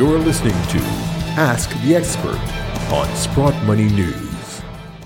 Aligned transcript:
You're 0.00 0.18
listening 0.18 0.56
to 0.68 0.78
Ask 1.36 1.68
the 1.82 1.94
Expert 1.94 2.40
on 2.90 3.14
Sprott 3.14 3.54
Money 3.64 3.84
News. 3.84 4.62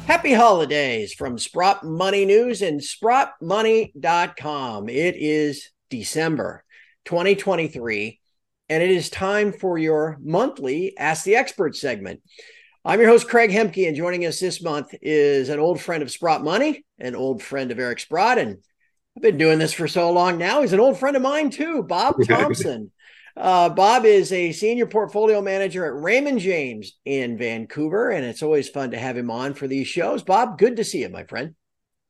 Happy 0.06 0.32
holidays 0.32 1.12
from 1.12 1.36
Sprott 1.36 1.82
Money 1.82 2.24
News 2.24 2.62
and 2.62 2.80
SprottMoney.com. 2.80 4.88
It 4.88 5.16
is 5.16 5.70
December 5.90 6.62
2023, 7.06 8.20
and 8.68 8.84
it 8.84 8.90
is 8.92 9.10
time 9.10 9.52
for 9.52 9.78
your 9.78 10.16
monthly 10.22 10.96
Ask 10.96 11.24
the 11.24 11.34
Expert 11.34 11.74
segment. 11.74 12.22
I'm 12.84 13.00
your 13.00 13.08
host, 13.08 13.26
Craig 13.26 13.50
Hemke, 13.50 13.88
and 13.88 13.96
joining 13.96 14.26
us 14.26 14.38
this 14.38 14.62
month 14.62 14.94
is 15.02 15.48
an 15.48 15.58
old 15.58 15.80
friend 15.80 16.04
of 16.04 16.12
Sprott 16.12 16.44
Money, 16.44 16.84
an 17.00 17.16
old 17.16 17.42
friend 17.42 17.72
of 17.72 17.80
Eric 17.80 17.98
Sprott, 17.98 18.38
and 18.38 18.58
I've 19.16 19.22
been 19.22 19.38
doing 19.38 19.58
this 19.58 19.72
for 19.72 19.88
so 19.88 20.12
long 20.12 20.38
now. 20.38 20.60
He's 20.60 20.72
an 20.72 20.78
old 20.78 21.00
friend 21.00 21.16
of 21.16 21.22
mine 21.22 21.50
too, 21.50 21.82
Bob 21.82 22.14
Thompson. 22.28 22.92
Uh, 23.36 23.68
Bob 23.68 24.04
is 24.04 24.32
a 24.32 24.52
senior 24.52 24.86
portfolio 24.86 25.42
manager 25.42 25.84
at 25.84 26.00
Raymond 26.00 26.38
James 26.38 26.92
in 27.04 27.36
Vancouver, 27.36 28.10
and 28.10 28.24
it's 28.24 28.42
always 28.42 28.68
fun 28.68 28.92
to 28.92 28.98
have 28.98 29.16
him 29.16 29.30
on 29.30 29.54
for 29.54 29.66
these 29.66 29.88
shows. 29.88 30.22
Bob, 30.22 30.56
good 30.56 30.76
to 30.76 30.84
see 30.84 31.00
you, 31.00 31.08
my 31.08 31.24
friend. 31.24 31.54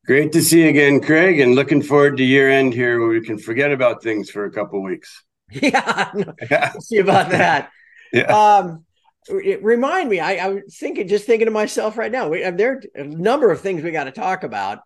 Great 0.05 0.31
to 0.33 0.41
see 0.41 0.61
you 0.61 0.69
again, 0.69 1.01
Craig, 1.01 1.39
and 1.39 1.55
looking 1.55 1.81
forward 1.81 2.17
to 2.17 2.23
year 2.23 2.47
end 2.47 2.75
here 2.75 2.99
where 2.99 3.09
we 3.09 3.21
can 3.21 3.39
forget 3.39 3.71
about 3.71 4.03
things 4.03 4.29
for 4.29 4.45
a 4.45 4.51
couple 4.51 4.81
weeks. 4.83 5.23
Yeah, 5.51 6.11
we'll 6.13 6.81
see 6.81 6.97
about 6.97 7.29
that. 7.29 7.69
yeah. 8.13 8.23
Um, 8.23 8.83
remind 9.29 10.09
me, 10.09 10.19
I, 10.19 10.35
I 10.35 10.47
was 10.49 10.77
thinking, 10.77 11.07
just 11.07 11.25
thinking 11.25 11.45
to 11.45 11.51
myself 11.51 11.97
right 11.97 12.11
now, 12.11 12.29
we, 12.29 12.41
there 12.49 12.73
are 12.73 12.81
a 12.95 13.03
number 13.03 13.51
of 13.51 13.61
things 13.61 13.83
we 13.83 13.91
got 13.91 14.05
to 14.05 14.11
talk 14.11 14.43
about. 14.43 14.79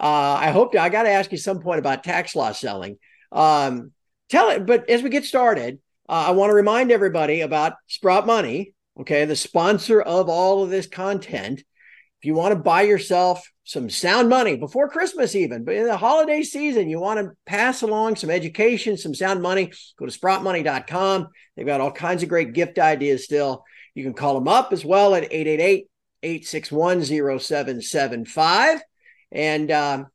Uh, 0.00 0.36
I 0.40 0.50
hope 0.50 0.72
to, 0.72 0.80
I 0.80 0.88
got 0.88 1.02
to 1.02 1.10
ask 1.10 1.30
you 1.32 1.38
some 1.38 1.60
point 1.60 1.78
about 1.78 2.02
tax 2.02 2.34
loss 2.34 2.60
selling. 2.60 2.98
Um, 3.30 3.92
tell 4.30 4.50
it, 4.50 4.64
but 4.64 4.88
as 4.88 5.02
we 5.02 5.10
get 5.10 5.24
started, 5.24 5.80
uh, 6.08 6.26
I 6.28 6.30
want 6.32 6.50
to 6.50 6.54
remind 6.54 6.92
everybody 6.92 7.40
about 7.40 7.74
Sprott 7.88 8.26
Money, 8.26 8.74
okay, 9.00 9.24
the 9.24 9.36
sponsor 9.36 10.00
of 10.00 10.28
all 10.28 10.62
of 10.62 10.70
this 10.70 10.86
content. 10.86 11.60
If 11.60 12.24
you 12.24 12.34
want 12.34 12.52
to 12.52 12.60
buy 12.60 12.82
yourself 12.82 13.46
some 13.64 13.90
sound 13.90 14.28
money 14.28 14.56
before 14.56 14.88
Christmas, 14.88 15.34
even, 15.34 15.64
but 15.64 15.74
in 15.74 15.86
the 15.86 15.96
holiday 15.96 16.42
season, 16.42 16.88
you 16.88 17.00
want 17.00 17.20
to 17.20 17.32
pass 17.44 17.82
along 17.82 18.16
some 18.16 18.30
education, 18.30 18.96
some 18.96 19.14
sound 19.14 19.42
money, 19.42 19.72
go 19.98 20.06
to 20.06 20.18
sprottmoney.com. 20.18 21.28
They've 21.56 21.66
got 21.66 21.80
all 21.80 21.92
kinds 21.92 22.22
of 22.22 22.28
great 22.28 22.52
gift 22.52 22.78
ideas 22.78 23.24
still. 23.24 23.64
You 23.94 24.04
can 24.04 24.14
call 24.14 24.34
them 24.34 24.48
up 24.48 24.72
as 24.72 24.84
well 24.84 25.14
at 25.14 25.24
888 25.24 25.88
861 26.22 27.04
0775. 27.04 28.80
And 29.32 29.70
um, 29.70 30.06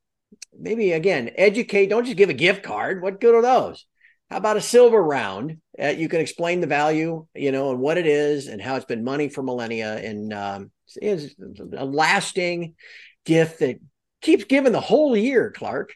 maybe 0.58 0.94
again, 0.94 1.32
educate, 1.36 1.88
don't 1.88 2.06
just 2.06 2.18
give 2.18 2.30
a 2.30 2.34
gift 2.34 2.64
card. 2.64 3.02
What 3.02 3.20
good 3.20 3.36
are 3.36 3.42
those? 3.42 3.86
How 4.30 4.38
about 4.38 4.58
a 4.58 4.62
silver 4.62 5.02
round? 5.02 5.58
Uh, 5.82 5.88
you 5.88 6.08
can 6.08 6.22
explain 6.22 6.62
the 6.62 6.68
value, 6.68 7.26
you 7.34 7.52
know, 7.52 7.72
and 7.72 7.80
what 7.80 7.98
it 7.98 8.06
is 8.06 8.48
and 8.48 8.62
how 8.62 8.76
it's 8.76 8.86
been 8.86 9.04
money 9.04 9.30
for 9.30 9.42
millennia 9.42 9.96
and 9.98 10.32
um, 10.34 10.72
is 11.02 11.36
a 11.76 11.86
lasting 11.86 12.76
gift 13.26 13.60
that 13.60 13.80
keeps 14.22 14.44
giving 14.44 14.72
the 14.72 14.80
whole 14.80 15.16
year, 15.18 15.52
Clark. 15.52 15.94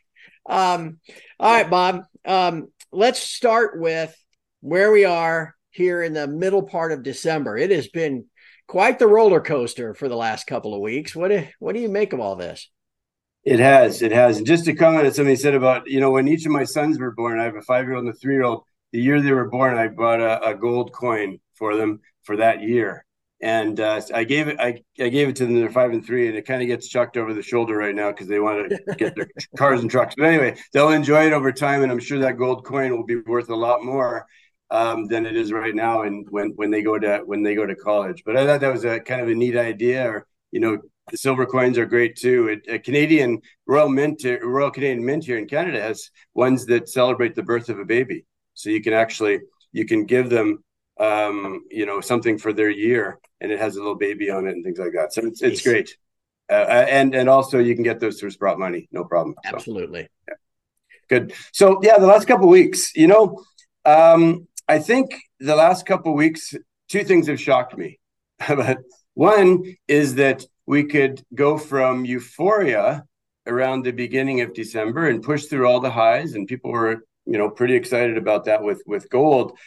Um, 0.47 1.00
all 1.39 1.53
right, 1.53 1.69
Bob. 1.69 2.03
Um, 2.25 2.69
let's 2.91 3.19
start 3.19 3.80
with 3.80 4.16
where 4.61 4.91
we 4.91 5.06
are 5.06 5.56
here 5.69 6.02
in 6.02 6.13
the 6.13 6.28
middle 6.28 6.63
part 6.63 6.91
of 6.91 7.03
December. 7.03 7.58
It 7.58 7.72
has 7.72 7.88
been 7.88 8.25
quite 8.67 8.97
the 8.97 9.08
roller 9.08 9.41
coaster 9.41 9.94
for 9.94 10.08
the 10.09 10.16
last 10.16 10.47
couple 10.47 10.73
of 10.73 10.81
weeks. 10.81 11.16
What 11.16 11.30
do, 11.30 11.45
what 11.59 11.75
do 11.75 11.81
you 11.81 11.89
make 11.89 12.13
of 12.13 12.19
all 12.19 12.36
this? 12.36 12.69
It 13.44 13.59
has, 13.59 14.02
it 14.02 14.11
has. 14.11 14.38
And 14.38 14.47
just 14.47 14.66
to 14.66 14.73
comment 14.73 15.06
on 15.06 15.13
something 15.13 15.30
you 15.30 15.36
said 15.36 15.53
about, 15.53 15.88
you 15.88 16.00
know, 16.00 16.09
when 16.09 16.28
each 16.28 16.47
of 16.47 16.52
my 16.52 16.63
sons 16.63 16.97
were 16.97 17.11
born, 17.11 17.39
I 17.39 17.44
have 17.44 17.56
a 17.56 17.61
five 17.61 17.86
year 17.86 17.95
old 17.95 18.06
and 18.06 18.13
a 18.13 18.17
three 18.17 18.33
year 18.33 18.44
old. 18.44 18.63
The 18.95 19.01
year 19.01 19.21
they 19.21 19.33
were 19.33 19.49
born, 19.49 19.77
I 19.77 19.89
bought 19.89 20.21
a, 20.21 20.51
a 20.51 20.55
gold 20.55 20.93
coin 20.93 21.41
for 21.55 21.75
them 21.75 21.99
for 22.23 22.38
that 22.38 22.61
year. 22.61 23.05
And 23.41 23.77
uh, 23.77 23.99
I 24.13 24.23
gave 24.23 24.47
it, 24.47 24.57
I, 24.57 24.83
I 24.97 25.09
gave 25.09 25.27
it 25.27 25.35
to 25.35 25.45
them. 25.45 25.55
They're 25.55 25.69
five 25.69 25.91
and 25.91 26.05
three, 26.05 26.29
and 26.29 26.38
it 26.38 26.43
kind 26.43 26.61
of 26.61 26.69
gets 26.69 26.88
chucked 26.88 27.17
over 27.17 27.33
the 27.33 27.41
shoulder 27.41 27.75
right 27.75 27.94
now 27.94 28.11
because 28.11 28.29
they 28.29 28.39
want 28.39 28.69
to 28.69 28.95
get 28.97 29.13
their 29.17 29.28
cars 29.57 29.81
and 29.81 29.91
trucks. 29.91 30.16
But 30.17 30.28
anyway, 30.28 30.55
they'll 30.72 30.91
enjoy 30.91 31.28
it 31.28 31.34
over 31.34 31.51
time, 31.51 31.84
and 31.84 31.91
I'm 31.91 32.00
sure 32.00 32.19
that 32.19 32.38
gold 32.38 32.63
coin 32.63 32.95
will 32.95 33.03
be 33.03 33.17
worth 33.17 33.50
a 33.50 33.55
lot 33.55 33.84
more 33.84 34.28
um, 34.72 35.07
than 35.07 35.25
it 35.25 35.35
is 35.35 35.51
right 35.51 35.75
now. 35.75 36.03
And 36.03 36.25
when 36.29 36.51
when 36.55 36.72
they 36.72 36.81
go 36.81 36.97
to 36.97 37.22
when 37.25 37.44
they 37.44 37.53
go 37.53 37.66
to 37.66 37.75
college, 37.75 38.23
but 38.25 38.38
I 38.38 38.45
thought 38.45 38.61
that 38.61 38.72
was 38.72 38.85
a 38.85 39.01
kind 39.01 39.19
of 39.19 39.28
a 39.28 39.35
neat 39.35 39.57
idea, 39.57 40.07
or 40.07 40.25
you 40.51 40.61
know, 40.61 40.78
the 41.11 41.17
silver 41.17 41.45
coins 41.45 41.78
are 41.78 41.85
great 41.85 42.16
too. 42.16 42.47
It, 42.47 42.73
a 42.73 42.79
Canadian 42.79 43.41
Royal 43.67 43.89
Mint, 43.89 44.23
Royal 44.41 44.72
Canadian 44.72 45.05
Mint 45.05 45.25
here 45.25 45.38
in 45.38 45.50
Canada 45.50 45.81
has 45.81 46.11
ones 46.34 46.66
that 46.67 46.88
celebrate 46.88 47.35
the 47.35 47.44
birth 47.44 47.67
of 47.67 47.78
a 47.78 47.84
baby. 47.84 48.25
So 48.55 48.69
you 48.69 48.81
can 48.81 48.93
actually 48.93 49.41
you 49.71 49.85
can 49.85 50.05
give 50.05 50.29
them 50.29 50.63
um, 50.99 51.66
you 51.69 51.85
know 51.85 52.01
something 52.01 52.38
for 52.38 52.53
their 52.53 52.69
year, 52.69 53.19
and 53.39 53.51
it 53.51 53.59
has 53.59 53.75
a 53.75 53.79
little 53.79 53.95
baby 53.95 54.29
on 54.31 54.47
it 54.47 54.51
and 54.51 54.63
things 54.63 54.79
like 54.79 54.93
that. 54.93 55.13
So 55.13 55.25
it's 55.25 55.41
it's 55.41 55.61
great. 55.61 55.95
Uh, 56.49 56.53
uh, 56.53 56.85
and 56.89 57.16
and 57.16 57.29
also 57.29 57.59
you 57.59 57.75
can 57.75 57.83
get 57.83 57.99
those 57.99 58.19
through 58.19 58.31
Sprott 58.31 58.59
Money, 58.59 58.88
no 58.91 59.03
problem. 59.03 59.35
Absolutely. 59.45 60.03
So, 60.03 60.09
yeah. 60.27 60.35
Good. 61.07 61.33
So 61.51 61.79
yeah, 61.83 61.97
the 61.97 62.07
last 62.07 62.27
couple 62.27 62.47
weeks, 62.47 62.95
you 62.95 63.07
know, 63.07 63.43
um, 63.85 64.47
I 64.67 64.79
think 64.79 65.19
the 65.39 65.55
last 65.55 65.85
couple 65.85 66.13
weeks, 66.16 66.53
two 66.89 67.03
things 67.03 67.27
have 67.27 67.39
shocked 67.39 67.77
me. 67.77 67.99
but 68.47 68.79
one 69.13 69.75
is 69.87 70.16
that 70.16 70.45
we 70.66 70.85
could 70.85 71.23
go 71.33 71.57
from 71.57 72.05
euphoria 72.05 73.05
around 73.47 73.83
the 73.83 73.91
beginning 73.91 74.41
of 74.41 74.53
December 74.53 75.07
and 75.07 75.22
push 75.22 75.45
through 75.45 75.67
all 75.67 75.79
the 75.79 75.91
highs, 75.91 76.33
and 76.33 76.47
people 76.47 76.72
were, 76.72 77.05
you 77.25 77.38
know, 77.38 77.50
pretty 77.50 77.75
excited 77.75 78.18
about 78.18 78.46
that 78.46 78.63
with 78.63 78.81
with 78.86 79.09
gold, 79.09 79.58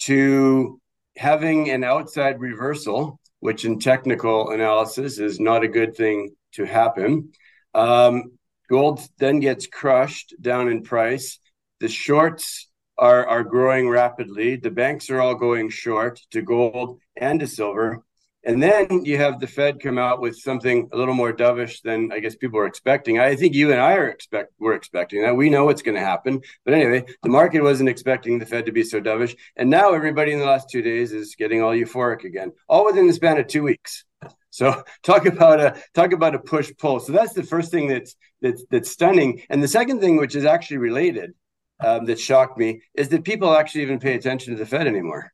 to 0.00 0.80
having 1.16 1.70
an 1.70 1.84
outside 1.84 2.40
reversal, 2.40 3.20
which 3.40 3.64
in 3.64 3.78
technical 3.78 4.50
analysis 4.50 5.18
is 5.18 5.38
not 5.38 5.64
a 5.64 5.68
good 5.68 5.96
thing 5.96 6.34
to 6.52 6.64
happen. 6.64 7.32
Um, 7.74 8.32
gold 8.68 9.00
then 9.18 9.40
gets 9.40 9.66
crushed 9.66 10.34
down 10.40 10.68
in 10.68 10.82
price. 10.82 11.38
The 11.80 11.88
shorts 11.88 12.68
are 12.98 13.26
are 13.26 13.44
growing 13.44 13.88
rapidly. 13.88 14.56
The 14.56 14.70
banks 14.70 15.10
are 15.10 15.20
all 15.20 15.34
going 15.34 15.70
short 15.70 16.20
to 16.30 16.42
gold 16.42 17.00
and 17.16 17.40
to 17.40 17.46
silver. 17.46 18.02
And 18.44 18.60
then 18.62 19.04
you 19.04 19.18
have 19.18 19.38
the 19.38 19.46
Fed 19.46 19.80
come 19.80 19.98
out 19.98 20.20
with 20.20 20.36
something 20.36 20.88
a 20.92 20.96
little 20.96 21.14
more 21.14 21.32
dovish 21.32 21.80
than 21.82 22.10
I 22.10 22.18
guess 22.18 22.34
people 22.34 22.58
were 22.58 22.66
expecting. 22.66 23.20
I 23.20 23.36
think 23.36 23.54
you 23.54 23.70
and 23.70 23.80
I 23.80 23.94
are 23.94 24.08
expect 24.08 24.52
we're 24.58 24.74
expecting 24.74 25.22
that. 25.22 25.36
We 25.36 25.48
know 25.48 25.64
what's 25.64 25.82
going 25.82 25.94
to 25.94 26.00
happen. 26.00 26.40
But 26.64 26.74
anyway, 26.74 27.04
the 27.22 27.28
market 27.28 27.62
wasn't 27.62 27.88
expecting 27.88 28.38
the 28.38 28.46
Fed 28.46 28.66
to 28.66 28.72
be 28.72 28.82
so 28.82 29.00
dovish. 29.00 29.36
And 29.56 29.70
now 29.70 29.92
everybody 29.92 30.32
in 30.32 30.40
the 30.40 30.44
last 30.44 30.68
two 30.70 30.82
days 30.82 31.12
is 31.12 31.36
getting 31.36 31.62
all 31.62 31.70
euphoric 31.70 32.24
again, 32.24 32.52
all 32.68 32.84
within 32.84 33.06
the 33.06 33.12
span 33.12 33.38
of 33.38 33.46
two 33.46 33.62
weeks. 33.62 34.04
So 34.50 34.82
talk 35.02 35.26
about 35.26 35.60
a 35.60 35.82
talk 35.94 36.12
about 36.12 36.34
a 36.34 36.40
push 36.40 36.72
pull. 36.78 36.98
So 36.98 37.12
that's 37.12 37.34
the 37.34 37.44
first 37.44 37.70
thing 37.70 37.86
that's 37.86 38.16
that's 38.40 38.64
that's 38.70 38.90
stunning. 38.90 39.42
And 39.50 39.62
the 39.62 39.68
second 39.68 40.00
thing, 40.00 40.16
which 40.16 40.34
is 40.34 40.44
actually 40.44 40.78
related, 40.78 41.34
um, 41.78 42.06
that 42.06 42.18
shocked 42.18 42.58
me, 42.58 42.82
is 42.94 43.08
that 43.10 43.24
people 43.24 43.54
actually 43.54 43.82
even 43.82 44.00
pay 44.00 44.14
attention 44.14 44.52
to 44.52 44.58
the 44.58 44.66
Fed 44.66 44.86
anymore. 44.86 45.32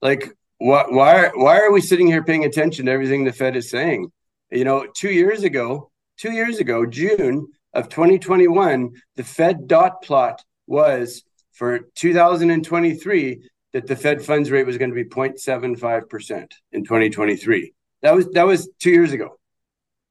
Like 0.00 0.32
why 0.58 0.84
why 0.88 1.30
why 1.34 1.60
are 1.60 1.72
we 1.72 1.80
sitting 1.80 2.06
here 2.06 2.24
paying 2.24 2.44
attention 2.44 2.86
to 2.86 2.92
everything 2.92 3.24
the 3.24 3.32
Fed 3.32 3.56
is 3.56 3.70
saying? 3.70 4.10
You 4.50 4.64
know, 4.64 4.86
two 4.94 5.10
years 5.10 5.42
ago, 5.44 5.90
two 6.16 6.32
years 6.32 6.58
ago, 6.58 6.86
June 6.86 7.48
of 7.74 7.88
2021, 7.88 8.92
the 9.16 9.24
Fed 9.24 9.68
dot 9.68 10.02
plot 10.02 10.42
was 10.66 11.22
for 11.52 11.80
2023 11.94 13.42
that 13.72 13.86
the 13.86 13.96
Fed 13.96 14.22
funds 14.22 14.50
rate 14.50 14.66
was 14.66 14.78
going 14.78 14.90
to 14.90 14.94
be 14.94 15.04
0.75% 15.04 16.52
in 16.72 16.84
2023. 16.84 17.72
That 18.02 18.14
was 18.14 18.28
that 18.30 18.46
was 18.46 18.68
two 18.80 18.90
years 18.90 19.12
ago. 19.12 19.38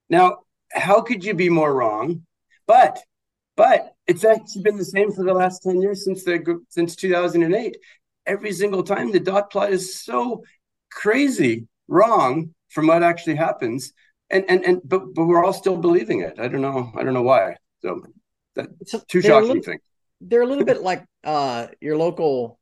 Now, 0.09 0.39
how 0.71 1.01
could 1.01 1.23
you 1.23 1.33
be 1.33 1.49
more 1.49 1.73
wrong? 1.73 2.25
But 2.67 2.99
but 3.55 3.93
it's 4.05 4.23
actually 4.23 4.61
been 4.61 4.77
the 4.77 4.85
same 4.85 5.11
for 5.11 5.23
the 5.23 5.33
last 5.33 5.63
10 5.63 5.81
years 5.81 6.05
since 6.05 6.23
the 6.23 6.61
since 6.69 6.95
2008 6.95 7.77
every 8.27 8.51
single 8.51 8.83
time. 8.83 9.11
The 9.11 9.19
dot 9.19 9.49
plot 9.49 9.71
is 9.71 9.99
so 9.99 10.43
crazy 10.91 11.67
wrong 11.87 12.53
from 12.69 12.87
what 12.87 13.01
actually 13.01 13.35
happens. 13.35 13.93
And 14.29 14.45
and 14.49 14.63
and 14.65 14.81
but 14.83 15.13
but 15.15 15.25
we're 15.25 15.43
all 15.43 15.53
still 15.53 15.77
believing 15.77 16.21
it. 16.21 16.37
I 16.37 16.47
don't 16.49 16.61
know. 16.61 16.91
I 16.95 17.03
don't 17.03 17.13
know 17.13 17.23
why. 17.23 17.55
So 17.81 18.01
that 18.55 18.67
so 18.85 19.01
two 19.07 19.21
shocking 19.21 19.47
little, 19.47 19.63
things 19.63 19.81
they're 20.21 20.41
a 20.41 20.45
little 20.45 20.65
bit 20.65 20.81
like 20.81 21.05
uh 21.23 21.67
your 21.79 21.97
local 21.97 22.59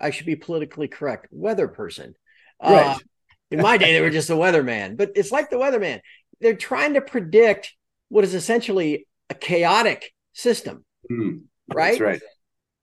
i 0.00 0.10
should 0.10 0.26
be 0.26 0.36
politically 0.36 0.88
correct 0.88 1.28
weather 1.30 1.68
person. 1.68 2.14
Uh, 2.58 2.72
right. 2.72 3.02
in 3.50 3.60
my 3.60 3.76
day 3.76 3.92
they 3.92 4.00
were 4.00 4.10
just 4.10 4.30
a 4.30 4.34
weatherman 4.34 4.96
but 4.96 5.12
it's 5.14 5.32
like 5.32 5.50
the 5.50 5.56
weatherman. 5.56 6.00
They're 6.40 6.56
trying 6.56 6.94
to 6.94 7.00
predict 7.00 7.74
what 8.08 8.24
is 8.24 8.34
essentially 8.34 9.06
a 9.30 9.34
chaotic 9.34 10.12
system 10.32 10.84
mm, 11.10 11.42
right? 11.72 11.98
Right 11.98 12.20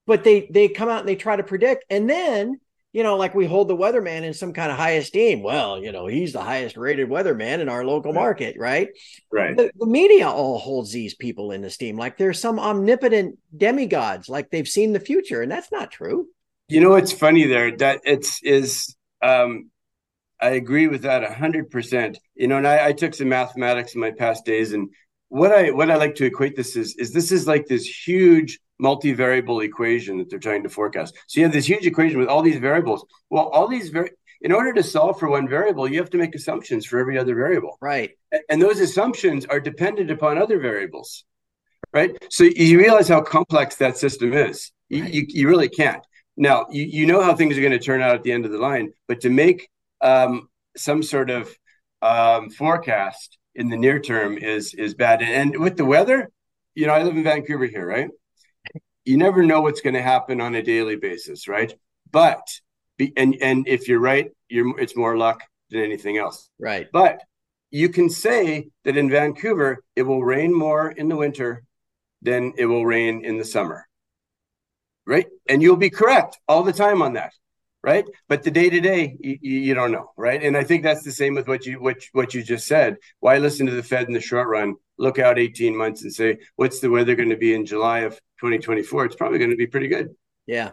but 0.05 0.23
they 0.23 0.47
they 0.51 0.67
come 0.67 0.89
out 0.89 0.99
and 0.99 1.09
they 1.09 1.15
try 1.15 1.35
to 1.35 1.43
predict. 1.43 1.85
And 1.89 2.09
then 2.09 2.59
you 2.91 3.03
know 3.03 3.17
like 3.17 3.33
we 3.33 3.45
hold 3.45 3.67
the 3.67 3.75
weatherman 3.75 4.23
in 4.23 4.33
some 4.33 4.53
kind 4.53 4.71
of 4.71 4.77
high 4.77 4.91
esteem. 4.91 5.43
Well 5.43 5.81
you 5.81 5.91
know 5.91 6.07
he's 6.07 6.33
the 6.33 6.41
highest 6.41 6.77
rated 6.77 7.09
weatherman 7.09 7.59
in 7.59 7.69
our 7.69 7.85
local 7.85 8.13
market 8.13 8.55
right? 8.57 8.89
Right. 9.31 9.55
The, 9.57 9.71
the, 9.75 9.87
media 9.87 10.29
all 10.29 10.59
holds 10.59 10.91
these 10.91 11.15
people 11.15 11.51
in 11.51 11.63
esteem. 11.63 11.97
Like 11.97 12.17
they're 12.17 12.33
some 12.33 12.59
omnipotent 12.59 13.39
demigods 13.55 14.29
like 14.29 14.49
they've 14.49 14.67
seen 14.67 14.93
the 14.93 14.99
future 14.99 15.41
and 15.41 15.51
that's 15.51 15.71
not 15.71 15.91
true. 15.91 16.27
You 16.69 16.81
know 16.81 16.95
it's 16.95 17.11
funny 17.11 17.45
there? 17.45 17.75
That 17.77 18.01
it's 18.03 18.41
is 18.43 18.95
um, 19.21 19.69
I 20.43 20.49
agree 20.49 20.87
with 20.87 21.03
that 21.03 21.23
hundred 21.33 21.71
percent. 21.71 22.19
You 22.35 22.47
know, 22.47 22.57
and 22.57 22.67
I, 22.67 22.87
I 22.87 22.91
took 22.93 23.13
some 23.13 23.29
mathematics 23.29 23.95
in 23.95 24.01
my 24.01 24.11
past 24.11 24.45
days, 24.45 24.73
and 24.73 24.89
what 25.29 25.51
I 25.51 25.71
what 25.71 25.89
I 25.89 25.95
like 25.95 26.15
to 26.15 26.25
equate 26.25 26.55
this 26.55 26.75
is 26.75 26.95
is 26.97 27.13
this 27.13 27.31
is 27.31 27.47
like 27.47 27.67
this 27.67 27.85
huge 27.85 28.59
multivariable 28.81 29.63
equation 29.63 30.17
that 30.17 30.29
they're 30.29 30.39
trying 30.39 30.63
to 30.63 30.69
forecast. 30.69 31.15
So 31.27 31.39
you 31.39 31.45
have 31.45 31.53
this 31.53 31.67
huge 31.67 31.85
equation 31.85 32.19
with 32.19 32.27
all 32.27 32.41
these 32.41 32.57
variables. 32.57 33.05
Well, 33.29 33.47
all 33.47 33.67
these 33.67 33.89
very 33.89 34.11
in 34.41 34.51
order 34.51 34.73
to 34.73 34.83
solve 34.83 35.19
for 35.19 35.29
one 35.29 35.47
variable, 35.47 35.87
you 35.87 35.99
have 35.99 36.09
to 36.09 36.17
make 36.17 36.35
assumptions 36.35 36.85
for 36.85 36.99
every 36.99 37.17
other 37.17 37.33
variable. 37.33 37.77
Right. 37.81 38.11
And 38.49 38.61
those 38.61 38.81
assumptions 38.81 39.45
are 39.45 39.61
dependent 39.61 40.11
upon 40.11 40.37
other 40.37 40.59
variables. 40.59 41.23
Right. 41.93 42.11
So 42.29 42.43
you 42.43 42.77
realize 42.77 43.07
how 43.07 43.21
complex 43.21 43.75
that 43.77 43.97
system 43.97 44.33
is. 44.33 44.71
Right. 44.91 44.97
You, 44.97 45.21
you, 45.21 45.25
you 45.29 45.47
really 45.47 45.69
can't. 45.69 46.03
Now, 46.35 46.65
you, 46.69 46.83
you 46.83 47.05
know 47.05 47.21
how 47.21 47.35
things 47.35 47.57
are 47.57 47.61
going 47.61 47.71
to 47.71 47.79
turn 47.79 48.01
out 48.01 48.15
at 48.15 48.23
the 48.23 48.31
end 48.31 48.45
of 48.45 48.51
the 48.51 48.57
line, 48.57 48.91
but 49.07 49.21
to 49.21 49.29
make 49.29 49.69
um, 50.01 50.49
some 50.75 51.03
sort 51.03 51.29
of 51.29 51.55
um, 52.01 52.49
forecast 52.49 53.37
in 53.55 53.69
the 53.69 53.77
near 53.77 53.99
term 53.99 54.37
is 54.37 54.73
is 54.73 54.95
bad. 54.95 55.21
And 55.21 55.57
with 55.59 55.77
the 55.77 55.85
weather, 55.85 56.29
you 56.75 56.87
know, 56.87 56.93
I 56.93 57.03
live 57.03 57.15
in 57.15 57.23
Vancouver 57.23 57.65
here, 57.65 57.85
right? 57.85 58.09
You 59.05 59.17
never 59.17 59.43
know 59.43 59.61
what's 59.61 59.81
going 59.81 59.95
to 59.95 60.01
happen 60.01 60.39
on 60.39 60.55
a 60.55 60.63
daily 60.63 60.95
basis, 60.95 61.47
right? 61.47 61.73
But 62.11 62.47
be, 62.97 63.11
and 63.17 63.35
and 63.41 63.67
if 63.67 63.87
you're 63.87 63.99
right, 63.99 64.31
you're 64.49 64.79
it's 64.79 64.95
more 64.95 65.17
luck 65.17 65.43
than 65.69 65.81
anything 65.81 66.17
else. 66.17 66.49
Right. 66.59 66.87
But 66.91 67.21
you 67.71 67.89
can 67.89 68.09
say 68.09 68.69
that 68.85 68.97
in 68.97 69.09
Vancouver 69.09 69.83
it 69.95 70.03
will 70.03 70.23
rain 70.23 70.53
more 70.53 70.91
in 70.91 71.09
the 71.09 71.15
winter 71.15 71.63
than 72.21 72.53
it 72.57 72.65
will 72.65 72.85
rain 72.85 73.25
in 73.25 73.37
the 73.37 73.45
summer. 73.45 73.87
Right? 75.05 75.27
And 75.49 75.61
you'll 75.61 75.75
be 75.75 75.89
correct 75.89 76.39
all 76.47 76.63
the 76.63 76.71
time 76.71 77.01
on 77.01 77.13
that. 77.13 77.33
Right? 77.83 78.05
But 78.29 78.43
the 78.43 78.51
day 78.51 78.69
to 78.69 78.79
day 78.79 79.17
you, 79.19 79.73
don't 79.73 79.91
know, 79.91 80.11
right? 80.15 80.41
And 80.41 80.55
I 80.55 80.63
think 80.63 80.83
that's 80.83 81.03
the 81.03 81.11
same 81.11 81.35
with 81.35 81.49
what 81.49 81.65
you 81.65 81.81
what 81.81 82.01
what 82.13 82.33
you 82.33 82.41
just 82.41 82.65
said. 82.65 82.95
Why 83.19 83.39
listen 83.39 83.65
to 83.65 83.73
the 83.73 83.83
Fed 83.83 84.07
in 84.07 84.13
the 84.13 84.21
short 84.21 84.47
run? 84.47 84.75
Look 84.97 85.19
out 85.19 85.39
18 85.39 85.75
months 85.75 86.03
and 86.03 86.13
say, 86.13 86.37
what's 86.55 86.79
the 86.79 86.89
weather 86.89 87.15
going 87.15 87.31
to 87.31 87.35
be 87.35 87.53
in 87.53 87.65
July 87.65 88.01
of 88.01 88.17
2024? 88.43 89.05
It's 89.05 89.15
probably 89.15 89.39
going 89.39 89.51
to 89.51 89.55
be 89.55 89.67
pretty 89.67 89.87
good. 89.87 90.09
Yeah. 90.45 90.71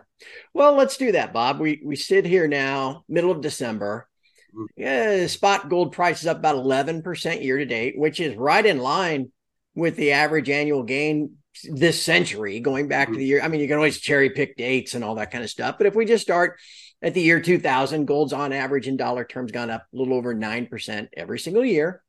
Well, 0.52 0.74
let's 0.74 0.96
do 0.96 1.12
that, 1.12 1.32
Bob. 1.32 1.60
We 1.60 1.80
we 1.84 1.94
sit 1.94 2.26
here 2.26 2.48
now, 2.48 3.04
middle 3.08 3.30
of 3.30 3.40
December. 3.40 4.08
Mm-hmm. 4.52 4.64
Yeah, 4.76 5.26
spot 5.28 5.68
gold 5.68 5.92
price 5.92 6.22
is 6.22 6.26
up 6.26 6.38
about 6.38 6.56
11% 6.56 7.44
year 7.44 7.58
to 7.58 7.64
date, 7.64 7.96
which 7.96 8.18
is 8.18 8.34
right 8.34 8.66
in 8.66 8.78
line 8.78 9.30
with 9.76 9.94
the 9.94 10.10
average 10.10 10.50
annual 10.50 10.82
gain 10.82 11.36
this 11.70 12.02
century, 12.02 12.58
going 12.58 12.88
back 12.88 13.06
mm-hmm. 13.06 13.14
to 13.14 13.18
the 13.20 13.26
year. 13.26 13.42
I 13.42 13.48
mean, 13.48 13.60
you 13.60 13.68
can 13.68 13.76
always 13.76 14.00
cherry 14.00 14.30
pick 14.30 14.56
dates 14.56 14.94
and 14.94 15.04
all 15.04 15.14
that 15.16 15.30
kind 15.30 15.44
of 15.44 15.50
stuff. 15.50 15.78
But 15.78 15.86
if 15.86 15.94
we 15.94 16.04
just 16.04 16.24
start 16.24 16.58
at 17.00 17.14
the 17.14 17.22
year 17.22 17.40
2000, 17.40 18.06
gold's 18.06 18.32
on 18.32 18.52
average 18.52 18.88
in 18.88 18.96
dollar 18.96 19.24
terms 19.24 19.52
gone 19.52 19.70
up 19.70 19.86
a 19.94 19.96
little 19.96 20.14
over 20.14 20.34
9% 20.34 21.08
every 21.16 21.38
single 21.38 21.64
year. 21.64 22.02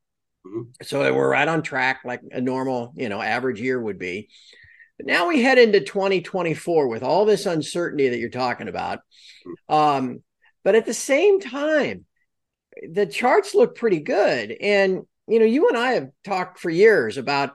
Mm-hmm. 0.45 0.71
So 0.81 1.13
we're 1.13 1.29
right 1.29 1.47
on 1.47 1.61
track 1.61 2.01
like 2.03 2.21
a 2.31 2.41
normal, 2.41 2.93
you 2.95 3.09
know, 3.09 3.21
average 3.21 3.61
year 3.61 3.79
would 3.79 3.99
be. 3.99 4.29
But 5.01 5.11
now 5.11 5.27
we 5.27 5.41
head 5.41 5.57
into 5.57 5.79
2024 5.79 6.87
with 6.87 7.01
all 7.01 7.25
this 7.25 7.47
uncertainty 7.47 8.09
that 8.09 8.19
you're 8.19 8.29
talking 8.29 8.67
about. 8.67 8.99
Um, 9.67 10.21
but 10.63 10.75
at 10.75 10.85
the 10.85 10.93
same 10.93 11.39
time, 11.39 12.05
the 12.87 13.07
charts 13.07 13.55
look 13.55 13.75
pretty 13.75 14.01
good. 14.01 14.55
And, 14.61 15.01
you 15.27 15.39
know, 15.39 15.45
you 15.45 15.69
and 15.69 15.77
I 15.77 15.93
have 15.93 16.09
talked 16.23 16.59
for 16.59 16.69
years 16.69 17.17
about 17.17 17.53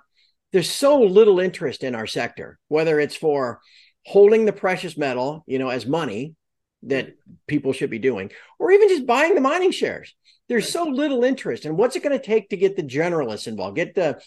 there's 0.53 0.69
so 0.69 1.03
little 1.03 1.39
interest 1.39 1.85
in 1.85 1.95
our 1.95 2.09
sector, 2.09 2.59
whether 2.67 2.99
it's 2.99 3.15
for 3.15 3.61
holding 4.05 4.45
the 4.45 4.53
precious 4.53 4.99
metal, 4.99 5.45
you 5.47 5.61
know, 5.61 5.69
as 5.69 5.87
money 5.87 6.35
that 6.83 7.15
people 7.47 7.73
should 7.73 7.91
be 7.91 8.01
doing, 8.01 8.33
or 8.59 8.73
even 8.73 8.89
just 8.89 9.07
buying 9.07 9.37
the 9.37 9.41
mining 9.41 9.71
shares. 9.71 10.17
There's 10.49 10.69
so 10.69 10.83
little 10.83 11.23
interest. 11.23 11.65
And 11.65 11.77
what's 11.77 11.95
it 11.95 12.03
going 12.03 12.19
to 12.19 12.25
take 12.25 12.49
to 12.49 12.57
get 12.57 12.77
the 12.77 12.83
generalists 12.83 13.47
involved, 13.47 13.77
get 13.77 13.95
the 13.95 14.21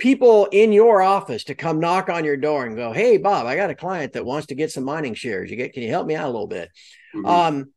people 0.00 0.48
in 0.50 0.72
your 0.72 1.00
office 1.00 1.44
to 1.44 1.54
come 1.54 1.78
knock 1.78 2.08
on 2.08 2.24
your 2.24 2.36
door 2.36 2.66
and 2.66 2.74
go, 2.74 2.92
"Hey, 2.92 3.18
Bob, 3.18 3.46
I 3.46 3.54
got 3.54 3.70
a 3.70 3.74
client 3.74 4.14
that 4.14 4.24
wants 4.24 4.48
to 4.48 4.56
get 4.56 4.72
some 4.72 4.84
mining 4.84 5.14
shares. 5.14 5.50
You 5.50 5.56
get, 5.56 5.72
can 5.72 5.82
you 5.82 5.90
help 5.90 6.06
me 6.06 6.16
out 6.16 6.24
a 6.24 6.32
little 6.32 6.48
bit?" 6.48 6.70
Mm-hmm. 7.14 7.26
Um, 7.26 7.72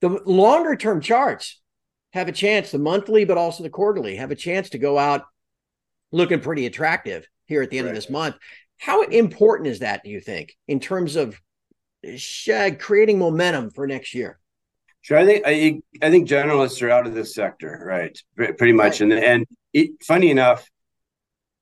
the 0.00 0.08
longer 0.24 0.76
term 0.76 1.00
charts 1.00 1.60
have 2.12 2.28
a 2.28 2.32
chance, 2.32 2.70
the 2.70 2.78
monthly, 2.78 3.24
but 3.24 3.38
also 3.38 3.62
the 3.62 3.70
quarterly, 3.70 4.16
have 4.16 4.30
a 4.30 4.36
chance 4.36 4.70
to 4.70 4.78
go 4.78 4.98
out 4.98 5.24
looking 6.12 6.40
pretty 6.40 6.66
attractive 6.66 7.26
here 7.46 7.62
at 7.62 7.70
the 7.70 7.78
end 7.78 7.86
right. 7.86 7.90
of 7.90 7.96
this 7.96 8.10
month. 8.10 8.36
How 8.78 9.02
important 9.02 9.68
is 9.68 9.78
that, 9.78 10.04
do 10.04 10.10
you 10.10 10.20
think, 10.20 10.54
in 10.68 10.78
terms 10.80 11.16
of 11.16 11.40
creating 12.78 13.18
momentum 13.18 13.70
for 13.70 13.86
next 13.86 14.14
year? 14.14 14.38
Sure, 15.02 15.18
I 15.18 15.24
think 15.24 15.44
I, 15.46 15.80
I 16.00 16.10
think 16.10 16.28
generalists 16.28 16.82
are 16.82 16.90
out 16.90 17.06
of 17.06 17.14
this 17.14 17.34
sector, 17.34 17.82
right? 17.84 18.16
Pretty 18.36 18.72
much, 18.72 19.00
right. 19.00 19.12
and 19.12 19.12
and 19.12 19.46
it, 19.72 19.90
funny 20.04 20.30
enough, 20.30 20.68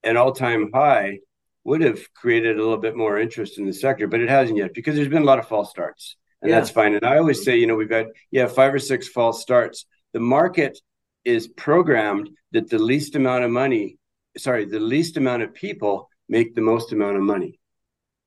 an 0.02 0.16
all-time 0.16 0.70
high 0.72 1.18
would 1.64 1.82
have 1.82 2.00
created 2.14 2.56
a 2.56 2.62
little 2.62 2.78
bit 2.78 2.96
more 2.96 3.18
interest 3.18 3.58
in 3.58 3.66
the 3.66 3.72
sector, 3.72 4.06
but 4.06 4.20
it 4.20 4.28
hasn't 4.28 4.58
yet 4.58 4.74
because 4.74 4.96
there's 4.96 5.08
been 5.08 5.22
a 5.22 5.26
lot 5.26 5.38
of 5.38 5.48
false 5.48 5.70
starts, 5.70 6.16
and 6.40 6.50
yeah. 6.50 6.58
that's 6.58 6.70
fine. 6.70 6.94
And 6.94 7.04
I 7.04 7.18
always 7.18 7.44
say, 7.44 7.58
you 7.58 7.66
know, 7.66 7.76
we've 7.76 7.88
got 7.88 8.06
yeah 8.30 8.46
five 8.46 8.72
or 8.72 8.78
six 8.78 9.08
false 9.08 9.42
starts. 9.42 9.86
The 10.12 10.20
market 10.20 10.78
is 11.24 11.48
programmed 11.48 12.30
that 12.52 12.70
the 12.70 12.78
least 12.78 13.14
amount 13.14 13.44
of 13.44 13.50
money, 13.50 13.98
sorry, 14.38 14.64
the 14.64 14.80
least 14.80 15.16
amount 15.16 15.42
of 15.42 15.54
people 15.54 16.08
make 16.28 16.54
the 16.54 16.62
most 16.62 16.92
amount 16.92 17.16
of 17.16 17.22
money. 17.22 17.60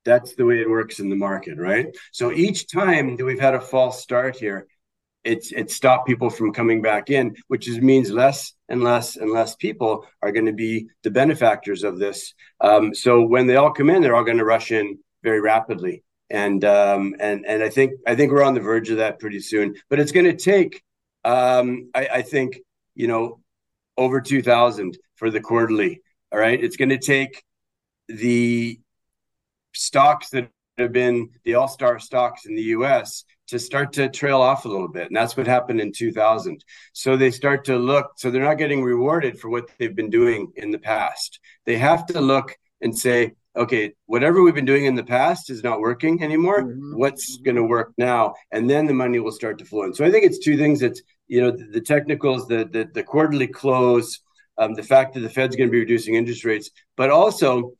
That's 0.04 0.34
the 0.34 0.44
way 0.44 0.60
it 0.60 0.68
works 0.68 1.00
in 1.00 1.08
the 1.08 1.16
market, 1.16 1.58
right? 1.58 1.86
So 2.12 2.30
each 2.30 2.70
time 2.70 3.16
that 3.16 3.24
we've 3.24 3.40
had 3.40 3.54
a 3.54 3.60
false 3.60 4.02
start 4.02 4.36
here, 4.36 4.68
it's 5.24 5.52
it 5.52 5.70
stopped 5.70 6.06
people 6.06 6.30
from 6.30 6.52
coming 6.52 6.82
back 6.82 7.10
in, 7.10 7.34
which 7.48 7.68
is, 7.68 7.80
means 7.80 8.10
less 8.10 8.52
and 8.68 8.82
less 8.82 9.16
and 9.16 9.30
less 9.30 9.56
people 9.56 10.06
are 10.22 10.32
going 10.32 10.46
to 10.46 10.52
be 10.52 10.86
the 11.02 11.10
benefactors 11.10 11.82
of 11.82 11.98
this. 11.98 12.34
Um, 12.60 12.94
so 12.94 13.22
when 13.22 13.46
they 13.46 13.56
all 13.56 13.72
come 13.72 13.90
in, 13.90 14.02
they're 14.02 14.14
all 14.14 14.24
going 14.24 14.38
to 14.38 14.44
rush 14.44 14.70
in 14.70 14.98
very 15.22 15.40
rapidly, 15.40 16.02
and 16.30 16.64
um, 16.64 17.14
and 17.18 17.46
and 17.46 17.62
I 17.62 17.70
think 17.70 17.92
I 18.06 18.14
think 18.14 18.32
we're 18.32 18.44
on 18.44 18.54
the 18.54 18.60
verge 18.60 18.90
of 18.90 18.98
that 18.98 19.18
pretty 19.18 19.40
soon. 19.40 19.74
But 19.88 20.00
it's 20.00 20.12
going 20.12 20.26
to 20.26 20.36
take, 20.36 20.82
um, 21.24 21.90
I, 21.94 22.08
I 22.14 22.22
think, 22.22 22.60
you 22.94 23.06
know, 23.06 23.40
over 23.96 24.20
two 24.20 24.42
thousand 24.42 24.98
for 25.16 25.30
the 25.30 25.40
quarterly. 25.40 26.02
All 26.30 26.38
right, 26.38 26.62
it's 26.62 26.76
going 26.76 26.90
to 26.90 26.98
take 26.98 27.42
the 28.08 28.78
stocks 29.72 30.30
that 30.30 30.50
have 30.78 30.92
been 30.92 31.30
the 31.44 31.54
all-star 31.54 31.98
stocks 32.00 32.46
in 32.46 32.54
the 32.54 32.62
US 32.62 33.24
to 33.48 33.58
start 33.58 33.92
to 33.94 34.08
trail 34.08 34.40
off 34.40 34.64
a 34.64 34.68
little 34.68 34.88
bit. 34.88 35.08
And 35.08 35.16
that's 35.16 35.36
what 35.36 35.46
happened 35.46 35.80
in 35.80 35.92
2000. 35.92 36.64
So 36.92 37.16
they 37.16 37.30
start 37.30 37.64
to 37.66 37.76
look, 37.76 38.12
so 38.16 38.30
they're 38.30 38.42
not 38.42 38.58
getting 38.58 38.82
rewarded 38.82 39.38
for 39.38 39.48
what 39.48 39.70
they've 39.78 39.94
been 39.94 40.10
doing 40.10 40.52
in 40.56 40.70
the 40.70 40.78
past. 40.78 41.40
They 41.66 41.76
have 41.78 42.06
to 42.06 42.20
look 42.20 42.56
and 42.80 42.96
say, 42.96 43.32
okay, 43.56 43.92
whatever 44.06 44.42
we've 44.42 44.54
been 44.54 44.64
doing 44.64 44.86
in 44.86 44.94
the 44.94 45.04
past 45.04 45.48
is 45.50 45.62
not 45.62 45.80
working 45.80 46.22
anymore. 46.22 46.62
Mm-hmm. 46.62 46.98
What's 46.98 47.36
going 47.38 47.56
to 47.56 47.62
work 47.62 47.92
now? 47.96 48.34
And 48.50 48.68
then 48.68 48.86
the 48.86 48.94
money 48.94 49.20
will 49.20 49.32
start 49.32 49.58
to 49.58 49.64
flow 49.64 49.84
in. 49.84 49.94
So 49.94 50.04
I 50.04 50.10
think 50.10 50.24
it's 50.24 50.38
two 50.38 50.56
things. 50.56 50.82
It's, 50.82 51.02
you 51.28 51.40
know, 51.40 51.50
the, 51.50 51.64
the 51.64 51.80
technicals, 51.80 52.48
the, 52.48 52.68
the, 52.70 52.88
the 52.92 53.02
quarterly 53.04 53.46
close, 53.46 54.20
um, 54.58 54.74
the 54.74 54.82
fact 54.82 55.14
that 55.14 55.20
the 55.20 55.30
Fed's 55.30 55.56
going 55.56 55.68
to 55.68 55.72
be 55.72 55.80
reducing 55.80 56.14
interest 56.14 56.44
rates, 56.44 56.70
but 56.96 57.10
also 57.10 57.72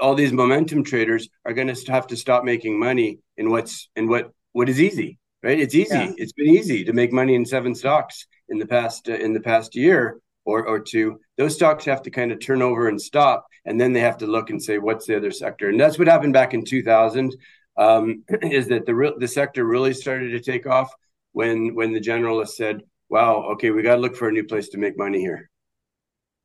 all 0.00 0.14
these 0.14 0.32
momentum 0.32 0.82
traders 0.82 1.28
are 1.44 1.52
going 1.52 1.72
to 1.72 1.92
have 1.92 2.06
to 2.08 2.16
stop 2.16 2.44
making 2.44 2.78
money 2.78 3.18
in 3.36 3.50
what's 3.50 3.88
in 3.96 4.08
what 4.08 4.32
what 4.52 4.68
is 4.68 4.80
easy, 4.80 5.18
right? 5.42 5.58
It's 5.58 5.74
easy. 5.74 5.94
Yeah. 5.94 6.12
It's 6.16 6.32
been 6.32 6.48
easy 6.48 6.84
to 6.84 6.92
make 6.92 7.12
money 7.12 7.34
in 7.34 7.44
seven 7.44 7.74
stocks 7.74 8.26
in 8.48 8.58
the 8.58 8.66
past 8.66 9.08
uh, 9.08 9.14
in 9.14 9.32
the 9.32 9.40
past 9.40 9.74
year 9.74 10.20
or 10.44 10.66
or 10.66 10.80
two. 10.80 11.20
Those 11.36 11.54
stocks 11.54 11.84
have 11.84 12.02
to 12.02 12.10
kind 12.10 12.32
of 12.32 12.40
turn 12.40 12.62
over 12.62 12.88
and 12.88 13.00
stop, 13.00 13.46
and 13.64 13.80
then 13.80 13.92
they 13.92 14.00
have 14.00 14.18
to 14.18 14.26
look 14.26 14.50
and 14.50 14.62
say, 14.62 14.78
what's 14.78 15.06
the 15.06 15.16
other 15.16 15.30
sector? 15.30 15.68
And 15.68 15.80
that's 15.80 15.98
what 15.98 16.08
happened 16.08 16.32
back 16.32 16.54
in 16.54 16.64
2000. 16.64 17.36
Um, 17.76 18.24
is 18.42 18.68
that 18.68 18.86
the 18.86 18.94
real 18.94 19.18
the 19.18 19.28
sector 19.28 19.64
really 19.64 19.94
started 19.94 20.30
to 20.30 20.40
take 20.40 20.66
off 20.66 20.92
when 21.32 21.74
when 21.74 21.92
the 21.92 22.00
generalists 22.00 22.56
said, 22.56 22.82
"Wow, 23.08 23.50
okay, 23.52 23.70
we 23.70 23.82
got 23.82 23.96
to 23.96 24.00
look 24.00 24.16
for 24.16 24.28
a 24.28 24.32
new 24.32 24.44
place 24.44 24.68
to 24.70 24.78
make 24.78 24.98
money 24.98 25.20
here." 25.20 25.50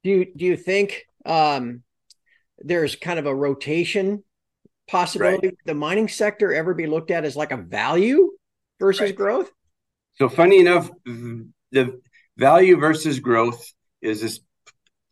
Do 0.03 0.11
you 0.11 0.25
do 0.35 0.45
you 0.45 0.55
think 0.55 1.07
um, 1.25 1.81
there's 2.59 2.95
kind 2.95 3.19
of 3.19 3.25
a 3.25 3.35
rotation 3.35 4.23
possibility 4.87 5.47
right. 5.47 5.57
the 5.65 5.73
mining 5.73 6.07
sector 6.07 6.53
ever 6.53 6.73
be 6.73 6.87
looked 6.87 7.11
at 7.11 7.25
as 7.25 7.35
like 7.35 7.51
a 7.51 7.57
value 7.57 8.31
versus 8.79 9.01
right. 9.01 9.15
growth? 9.15 9.51
So 10.15 10.29
funny 10.29 10.59
enough, 10.59 10.89
the 11.05 11.99
value 12.37 12.77
versus 12.77 13.19
growth 13.19 13.65
is 14.01 14.21
this 14.21 14.39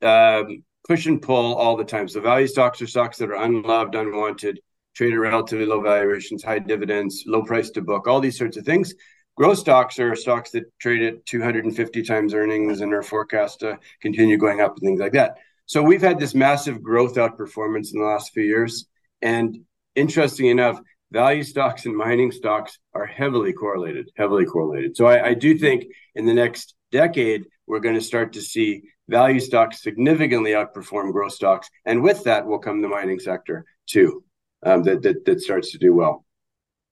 um, 0.01 0.63
push 0.87 1.05
and 1.05 1.21
pull 1.21 1.55
all 1.55 1.77
the 1.77 1.83
time. 1.83 2.07
So 2.07 2.21
value 2.21 2.47
stocks 2.47 2.81
are 2.81 2.87
stocks 2.87 3.17
that 3.17 3.29
are 3.29 3.43
unloved, 3.43 3.95
unwanted, 3.95 4.59
trade 4.93 5.13
at 5.13 5.19
relatively 5.19 5.65
low 5.65 5.81
valuations, 5.81 6.43
high 6.43 6.59
dividends, 6.59 7.23
low 7.25 7.43
price 7.43 7.69
to 7.71 7.81
book, 7.81 8.07
all 8.07 8.19
these 8.19 8.37
sorts 8.37 8.57
of 8.57 8.65
things. 8.65 8.93
Growth 9.35 9.57
stocks 9.57 9.97
are 9.99 10.15
stocks 10.15 10.51
that 10.51 10.65
trade 10.79 11.01
at 11.01 11.25
250 11.25 12.03
times 12.03 12.33
earnings 12.33 12.81
and 12.81 12.93
are 12.93 13.01
forecast 13.01 13.61
to 13.61 13.79
continue 14.01 14.37
going 14.37 14.61
up 14.61 14.77
and 14.77 14.81
things 14.81 14.99
like 14.99 15.13
that. 15.13 15.37
So 15.65 15.81
we've 15.81 16.01
had 16.01 16.19
this 16.19 16.35
massive 16.35 16.83
growth 16.83 17.15
outperformance 17.15 17.93
in 17.93 17.99
the 17.99 18.05
last 18.05 18.31
few 18.33 18.43
years. 18.43 18.85
And 19.23 19.61
interesting 19.95 20.47
enough, 20.47 20.79
value 21.11 21.43
stocks 21.43 21.85
and 21.85 21.95
mining 21.95 22.31
stocks 22.31 22.77
are 22.93 23.05
heavily 23.05 23.53
correlated, 23.53 24.11
heavily 24.17 24.45
correlated. 24.45 24.97
So 24.97 25.05
I, 25.07 25.27
I 25.29 25.33
do 25.33 25.57
think 25.57 25.85
in 26.13 26.25
the 26.25 26.33
next 26.33 26.75
decade, 26.91 27.45
we're 27.65 27.79
going 27.79 27.95
to 27.95 28.01
start 28.01 28.33
to 28.33 28.41
see 28.41 28.83
value 29.07 29.39
stocks 29.39 29.81
significantly 29.81 30.51
outperform 30.51 31.13
growth 31.13 31.33
stocks. 31.33 31.69
And 31.85 32.03
with 32.03 32.25
that 32.25 32.45
will 32.45 32.59
come 32.59 32.81
the 32.81 32.89
mining 32.89 33.19
sector 33.19 33.65
too, 33.87 34.23
um, 34.63 34.83
that, 34.83 35.01
that, 35.03 35.25
that 35.25 35.41
starts 35.41 35.71
to 35.71 35.77
do 35.77 35.93
well. 35.95 36.25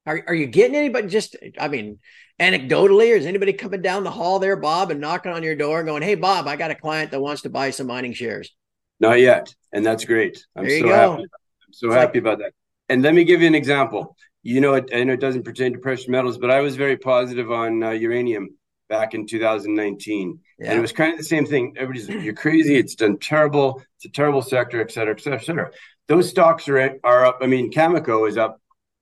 Are, 0.06 0.24
are 0.28 0.34
you 0.34 0.48
getting 0.48 0.76
anybody 0.76 1.10
just, 1.10 1.36
I 1.60 1.68
mean, 1.68 2.00
anecdotally, 2.40 3.14
or 3.14 3.18
is 3.18 3.26
anybody 3.26 3.54
coming 3.54 3.82
down 3.82 4.04
the 4.04 4.12
hall 4.12 4.40
there, 4.40 4.56
Bob, 4.56 4.90
and 4.90 5.00
knocking 5.02 5.32
on 5.32 5.44
your 5.44 5.56
door 5.56 5.80
and 5.80 5.88
going, 5.88 6.02
Hey, 6.02 6.16
Bob, 6.16 6.48
I 6.48 6.56
got 6.56 6.72
a 6.72 6.76
client 6.76 7.12
that 7.12 7.22
wants 7.22 7.44
to 7.44 7.50
buy 7.50 7.70
some 7.70 7.88
mining 7.88 8.14
shares? 8.14 8.52
Not 9.00 9.20
yet. 9.20 9.54
And 9.72 9.86
that's 9.86 10.06
great. 10.06 10.46
I'm 10.56 10.64
there 10.64 10.76
you 10.76 10.82
so 10.82 10.88
go. 10.88 11.12
happy. 11.12 11.28
So 11.74 11.92
happy 11.92 12.20
like, 12.20 12.34
about 12.34 12.40
that. 12.40 12.54
And 12.90 13.02
let 13.02 13.14
me 13.14 13.24
give 13.24 13.42
you 13.42 13.48
an 13.48 13.56
example. 13.56 14.16
You 14.44 14.60
know, 14.60 14.74
it, 14.74 14.90
I 14.94 15.04
know 15.04 15.14
it 15.14 15.20
doesn't 15.20 15.44
pertain 15.44 15.74
to 15.74 15.80
precious 15.80 16.08
metals, 16.08 16.38
but 16.38 16.50
I 16.50 16.62
was 16.62 16.76
very 16.76 16.98
positive 16.98 17.52
on 17.52 17.84
uh, 17.84 17.92
uranium 17.92 18.50
back 18.90 19.14
in 19.14 19.26
2019. 19.26 20.40
Yeah. 20.60 20.70
And 20.70 20.78
it 20.78 20.82
was 20.82 20.92
kind 20.92 21.14
of 21.14 21.18
the 21.18 21.24
same 21.24 21.46
thing. 21.46 21.76
Everybody's, 21.78 22.10
you're 22.10 22.34
crazy. 22.34 22.76
It's 22.76 22.96
done 22.96 23.18
terrible. 23.18 23.82
It's 23.98 24.06
a 24.06 24.10
terrible 24.10 24.42
sector, 24.42 24.82
et 24.82 24.92
cetera, 24.92 25.14
et 25.14 25.22
cetera, 25.22 25.40
et 25.40 25.46
cetera. 25.46 25.72
Those 26.08 26.30
stocks 26.30 26.68
are, 26.68 26.98
are 27.04 27.26
up. 27.26 27.40
I 27.42 27.48
mean, 27.48 27.72
Cameco 27.72 28.28
is 28.28 28.38
up 28.38 28.60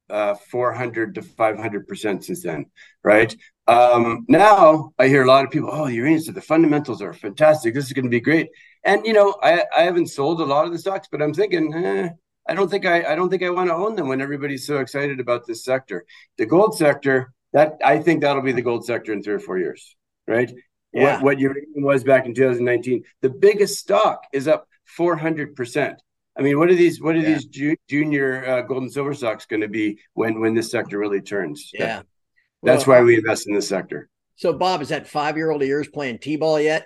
uh, 0.09 0.35
400 0.35 1.15
to 1.15 1.21
500% 1.21 2.23
since 2.23 2.43
then, 2.43 2.65
right? 3.03 3.35
Um, 3.67 4.25
now 4.27 4.91
I 4.97 5.07
hear 5.07 5.23
a 5.23 5.27
lot 5.27 5.45
of 5.45 5.51
people, 5.51 5.69
oh, 5.71 5.87
uranium, 5.87 6.21
so 6.21 6.31
the 6.31 6.41
fundamentals 6.41 7.01
are 7.01 7.13
fantastic. 7.13 7.73
This 7.73 7.85
is 7.85 7.93
going 7.93 8.05
to 8.05 8.09
be 8.09 8.19
great. 8.19 8.49
And, 8.83 9.05
you 9.05 9.13
know, 9.13 9.35
I, 9.41 9.63
I 9.75 9.83
haven't 9.83 10.07
sold 10.07 10.41
a 10.41 10.45
lot 10.45 10.65
of 10.65 10.71
the 10.71 10.79
stocks, 10.79 11.07
but 11.11 11.21
I'm 11.21 11.33
thinking, 11.33 11.73
eh, 11.73 12.09
I 12.49 12.55
don't 12.55 12.69
think 12.69 12.85
I, 12.85 13.03
I 13.03 13.15
don't 13.15 13.29
think 13.29 13.43
I 13.43 13.49
want 13.51 13.69
to 13.69 13.75
own 13.75 13.95
them 13.95 14.07
when 14.07 14.21
everybody's 14.21 14.65
so 14.65 14.79
excited 14.79 15.19
about 15.19 15.45
this 15.45 15.63
sector. 15.63 16.05
The 16.37 16.47
gold 16.47 16.75
sector, 16.75 17.31
that 17.53 17.77
I 17.85 17.99
think 17.99 18.21
that'll 18.21 18.41
be 18.41 18.51
the 18.51 18.63
gold 18.63 18.85
sector 18.85 19.13
in 19.13 19.21
three 19.21 19.35
or 19.35 19.39
four 19.39 19.59
years, 19.59 19.95
right? 20.27 20.51
Yeah. 20.91 21.15
What, 21.15 21.23
what 21.23 21.39
uranium 21.39 21.83
was 21.83 22.03
back 22.03 22.25
in 22.25 22.33
2019, 22.33 23.03
the 23.21 23.29
biggest 23.29 23.77
stock 23.79 24.23
is 24.33 24.47
up 24.47 24.67
400 24.85 25.55
percent. 25.55 26.01
I 26.37 26.41
mean, 26.41 26.57
what 26.57 26.69
are 26.69 26.75
these? 26.75 27.01
What 27.01 27.15
are 27.15 27.19
yeah. 27.19 27.33
these 27.33 27.45
ju- 27.45 27.77
junior 27.87 28.45
uh, 28.45 28.61
gold 28.61 28.83
and 28.83 28.91
silver 28.91 29.13
stocks 29.13 29.45
going 29.45 29.61
to 29.61 29.67
be 29.67 29.99
when 30.13 30.39
when 30.39 30.55
this 30.55 30.71
sector 30.71 30.97
really 30.97 31.21
turns? 31.21 31.69
Yeah, 31.73 31.97
that, 31.97 32.05
that's 32.63 32.87
well, 32.87 32.99
why 32.99 33.03
we 33.03 33.17
invest 33.17 33.47
in 33.47 33.53
this 33.53 33.67
sector. 33.67 34.09
So, 34.37 34.53
Bob, 34.53 34.81
is 34.81 34.89
that 34.89 35.07
five 35.07 35.37
year 35.37 35.51
old 35.51 35.61
of 35.61 35.67
yours 35.67 35.87
playing 35.89 36.19
t 36.19 36.37
ball 36.37 36.59
yet? 36.59 36.85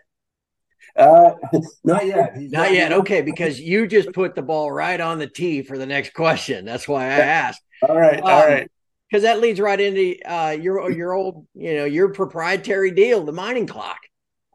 Uh, 0.95 1.31
not 1.83 2.05
yet. 2.05 2.35
Not, 2.35 2.51
not 2.51 2.73
yet. 2.73 2.93
Okay, 2.93 3.21
because 3.21 3.59
you 3.59 3.87
just 3.87 4.11
put 4.13 4.35
the 4.35 4.41
ball 4.41 4.71
right 4.71 4.99
on 4.99 5.19
the 5.19 5.27
tee 5.27 5.61
for 5.61 5.77
the 5.77 5.85
next 5.85 6.13
question. 6.13 6.65
That's 6.65 6.87
why 6.87 7.05
I 7.05 7.19
asked. 7.19 7.61
all 7.87 7.97
right. 7.97 8.19
Um, 8.19 8.25
all 8.25 8.47
right. 8.47 8.69
Because 9.09 9.23
that 9.23 9.39
leads 9.39 9.59
right 9.59 9.79
into 9.79 10.17
uh, 10.25 10.51
your 10.59 10.89
your 10.91 11.13
old, 11.13 11.45
you 11.53 11.75
know, 11.75 11.85
your 11.85 12.09
proprietary 12.09 12.91
deal, 12.91 13.23
the 13.23 13.31
mining 13.31 13.67
clock. 13.67 13.99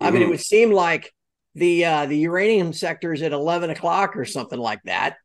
I 0.00 0.06
mm-hmm. 0.06 0.14
mean, 0.14 0.22
it 0.22 0.24
mm-hmm. 0.24 0.30
would 0.32 0.40
seem 0.40 0.72
like 0.72 1.12
the 1.54 1.84
uh, 1.84 2.06
the 2.06 2.18
uranium 2.18 2.72
sector 2.72 3.12
is 3.12 3.22
at 3.22 3.32
11 3.32 3.70
o'clock 3.70 4.16
or 4.16 4.24
something 4.24 4.58
like 4.58 4.82
that. 4.84 5.16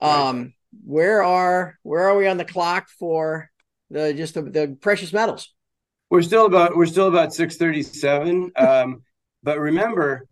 Um, 0.00 0.10
right. 0.10 0.52
Where 0.84 1.22
are 1.22 1.78
where 1.82 2.08
are 2.08 2.16
we 2.16 2.26
on 2.26 2.36
the 2.36 2.44
clock 2.44 2.88
for 2.98 3.50
the 3.90 4.12
just 4.14 4.34
the, 4.34 4.42
the 4.42 4.76
precious 4.80 5.12
metals? 5.12 5.52
We're 6.10 6.22
still 6.22 6.46
about 6.46 6.76
we're 6.76 6.86
still 6.86 7.08
about 7.08 7.34
637. 7.34 8.52
Um, 8.56 9.02
but 9.42 9.58
remember, 9.58 10.26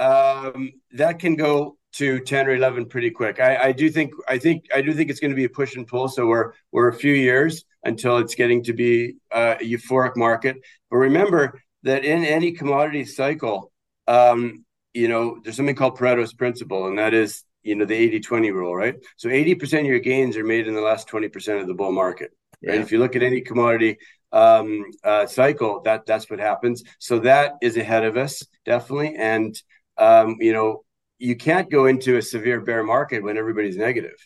um, 0.00 0.72
that 0.92 1.18
can 1.18 1.36
go 1.36 1.76
to 1.92 2.20
10 2.20 2.46
or 2.46 2.54
11 2.54 2.86
pretty 2.86 3.10
quick. 3.10 3.40
I, 3.40 3.56
I 3.56 3.72
do 3.72 3.90
think 3.90 4.12
I 4.28 4.38
think 4.38 4.64
I 4.74 4.80
do 4.80 4.92
think 4.92 5.10
it's 5.10 5.20
going 5.20 5.32
to 5.32 5.36
be 5.36 5.44
a 5.44 5.48
push 5.48 5.76
and 5.76 5.86
pull. 5.86 6.08
So 6.08 6.26
we're 6.26 6.52
we're 6.72 6.88
a 6.88 6.94
few 6.94 7.12
years 7.12 7.64
until 7.84 8.18
it's 8.18 8.34
getting 8.34 8.62
to 8.64 8.72
be 8.72 9.16
a 9.32 9.56
euphoric 9.56 10.16
market. 10.16 10.56
But 10.90 10.98
remember 10.98 11.60
that 11.82 12.04
in 12.04 12.24
any 12.24 12.52
commodity 12.52 13.04
cycle, 13.04 13.72
um, 14.06 14.64
you 14.94 15.08
know, 15.08 15.38
there's 15.42 15.56
something 15.56 15.74
called 15.74 15.98
Pareto's 15.98 16.32
principle, 16.32 16.86
and 16.86 16.98
that 16.98 17.14
is, 17.14 17.44
you 17.62 17.74
know, 17.74 17.84
the 17.84 17.94
80 17.94 18.20
20 18.20 18.50
rule, 18.50 18.74
right? 18.74 18.96
So 19.16 19.28
80% 19.28 19.80
of 19.80 19.86
your 19.86 20.00
gains 20.00 20.36
are 20.36 20.44
made 20.44 20.66
in 20.66 20.74
the 20.74 20.80
last 20.80 21.08
20% 21.08 21.60
of 21.60 21.66
the 21.66 21.74
bull 21.74 21.92
market, 21.92 22.30
right? 22.66 22.74
Yeah. 22.74 22.80
If 22.80 22.92
you 22.92 22.98
look 22.98 23.16
at 23.16 23.22
any 23.22 23.40
commodity 23.40 23.98
um, 24.32 24.84
uh, 25.04 25.26
cycle, 25.26 25.80
that 25.82 26.06
that's 26.06 26.28
what 26.30 26.38
happens. 26.38 26.82
So 26.98 27.20
that 27.20 27.54
is 27.62 27.76
ahead 27.76 28.04
of 28.04 28.16
us, 28.16 28.42
definitely. 28.64 29.16
And, 29.16 29.54
um, 30.00 30.36
you 30.40 30.52
know, 30.52 30.84
you 31.18 31.36
can't 31.36 31.70
go 31.70 31.86
into 31.86 32.16
a 32.16 32.22
severe 32.22 32.60
bear 32.60 32.82
market 32.82 33.22
when 33.22 33.36
everybody's 33.36 33.76
negative, 33.76 34.16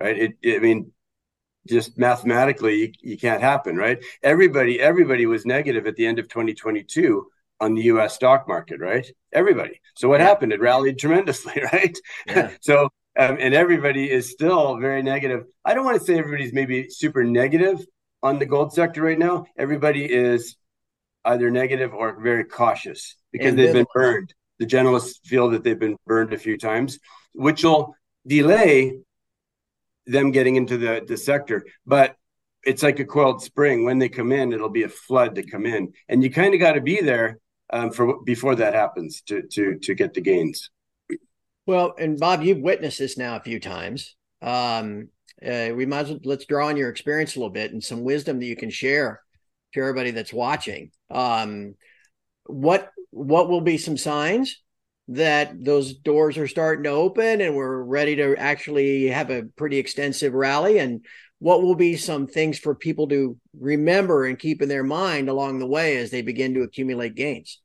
right? 0.00 0.18
It, 0.18 0.32
it 0.42 0.56
I 0.56 0.58
mean, 0.60 0.90
just 1.68 1.98
mathematically, 1.98 2.76
you, 2.76 2.92
you 3.00 3.18
can't 3.18 3.42
happen, 3.42 3.76
right? 3.76 4.02
Everybody, 4.22 4.80
everybody 4.80 5.26
was 5.26 5.44
negative 5.44 5.86
at 5.86 5.96
the 5.96 6.06
end 6.06 6.18
of 6.18 6.28
2022 6.28 7.26
on 7.60 7.74
the 7.74 7.82
US 7.82 8.14
stock 8.14 8.48
market, 8.48 8.80
right? 8.80 9.06
Everybody. 9.32 9.80
So 9.94 10.08
what 10.08 10.20
yeah. 10.20 10.26
happened? 10.26 10.52
It 10.52 10.60
rallied 10.60 10.98
tremendously, 10.98 11.62
right? 11.72 11.96
Yeah. 12.26 12.50
so 12.60 12.88
um, 13.18 13.36
and 13.38 13.54
everybody 13.54 14.10
is 14.10 14.30
still 14.30 14.78
very 14.78 15.02
negative. 15.02 15.44
I 15.64 15.74
don't 15.74 15.84
want 15.84 15.98
to 15.98 16.04
say 16.04 16.18
everybody's 16.18 16.54
maybe 16.54 16.88
super 16.88 17.24
negative 17.24 17.84
on 18.22 18.38
the 18.38 18.46
gold 18.46 18.72
sector 18.72 19.02
right 19.02 19.18
now. 19.18 19.46
Everybody 19.58 20.10
is 20.10 20.56
either 21.24 21.50
negative 21.50 21.92
or 21.92 22.20
very 22.22 22.44
cautious 22.44 23.16
because 23.32 23.54
they've 23.54 23.74
been 23.74 23.86
burned. 23.92 24.32
The 24.60 24.66
generalists 24.66 25.18
feel 25.24 25.50
that 25.50 25.64
they've 25.64 25.78
been 25.78 25.96
burned 26.06 26.32
a 26.32 26.38
few 26.38 26.56
times, 26.56 27.00
which 27.34 27.64
will 27.64 27.96
delay 28.26 28.98
them 30.06 30.30
getting 30.30 30.56
into 30.56 30.76
the, 30.76 31.02
the 31.06 31.16
sector. 31.16 31.66
But 31.84 32.14
it's 32.62 32.82
like 32.82 33.00
a 33.00 33.04
coiled 33.04 33.42
spring. 33.42 33.84
When 33.84 33.98
they 33.98 34.08
come 34.08 34.30
in, 34.32 34.52
it'll 34.52 34.68
be 34.68 34.84
a 34.84 34.88
flood 34.88 35.34
to 35.34 35.42
come 35.42 35.66
in. 35.66 35.92
And 36.08 36.22
you 36.22 36.30
kind 36.30 36.54
of 36.54 36.60
got 36.60 36.72
to 36.72 36.80
be 36.80 37.00
there 37.00 37.38
um, 37.72 37.90
for 37.90 38.22
before 38.24 38.54
that 38.56 38.74
happens 38.74 39.22
to 39.22 39.42
to 39.42 39.78
to 39.78 39.94
get 39.94 40.14
the 40.14 40.20
gains. 40.20 40.70
Well, 41.66 41.94
and 41.98 42.18
Bob, 42.18 42.42
you've 42.42 42.60
witnessed 42.60 42.98
this 42.98 43.16
now 43.16 43.36
a 43.36 43.40
few 43.40 43.60
times. 43.60 44.16
Um, 44.42 45.08
uh, 45.44 45.70
we 45.74 45.86
might 45.86 46.00
as 46.00 46.08
well 46.10 46.20
let's 46.24 46.44
draw 46.44 46.68
on 46.68 46.76
your 46.76 46.90
experience 46.90 47.34
a 47.34 47.38
little 47.38 47.52
bit 47.52 47.72
and 47.72 47.82
some 47.82 48.02
wisdom 48.02 48.40
that 48.40 48.46
you 48.46 48.56
can 48.56 48.70
share 48.70 49.22
to 49.72 49.80
everybody 49.80 50.10
that's 50.10 50.32
watching. 50.32 50.90
Um, 51.10 51.76
what 52.46 52.90
what 53.10 53.48
will 53.48 53.60
be 53.60 53.78
some 53.78 53.96
signs 53.96 54.60
that 55.08 55.64
those 55.64 55.94
doors 55.94 56.38
are 56.38 56.46
starting 56.46 56.84
to 56.84 56.90
open 56.90 57.40
and 57.40 57.56
we're 57.56 57.82
ready 57.82 58.16
to 58.16 58.36
actually 58.36 59.08
have 59.08 59.30
a 59.30 59.42
pretty 59.56 59.78
extensive 59.78 60.32
rally 60.32 60.78
and 60.78 61.04
what 61.40 61.62
will 61.62 61.74
be 61.74 61.96
some 61.96 62.26
things 62.26 62.58
for 62.58 62.74
people 62.74 63.08
to 63.08 63.36
remember 63.58 64.26
and 64.26 64.38
keep 64.38 64.62
in 64.62 64.68
their 64.68 64.84
mind 64.84 65.28
along 65.28 65.58
the 65.58 65.66
way 65.66 65.96
as 65.96 66.10
they 66.10 66.22
begin 66.22 66.54
to 66.54 66.62
accumulate 66.62 67.14
gains? 67.14 67.60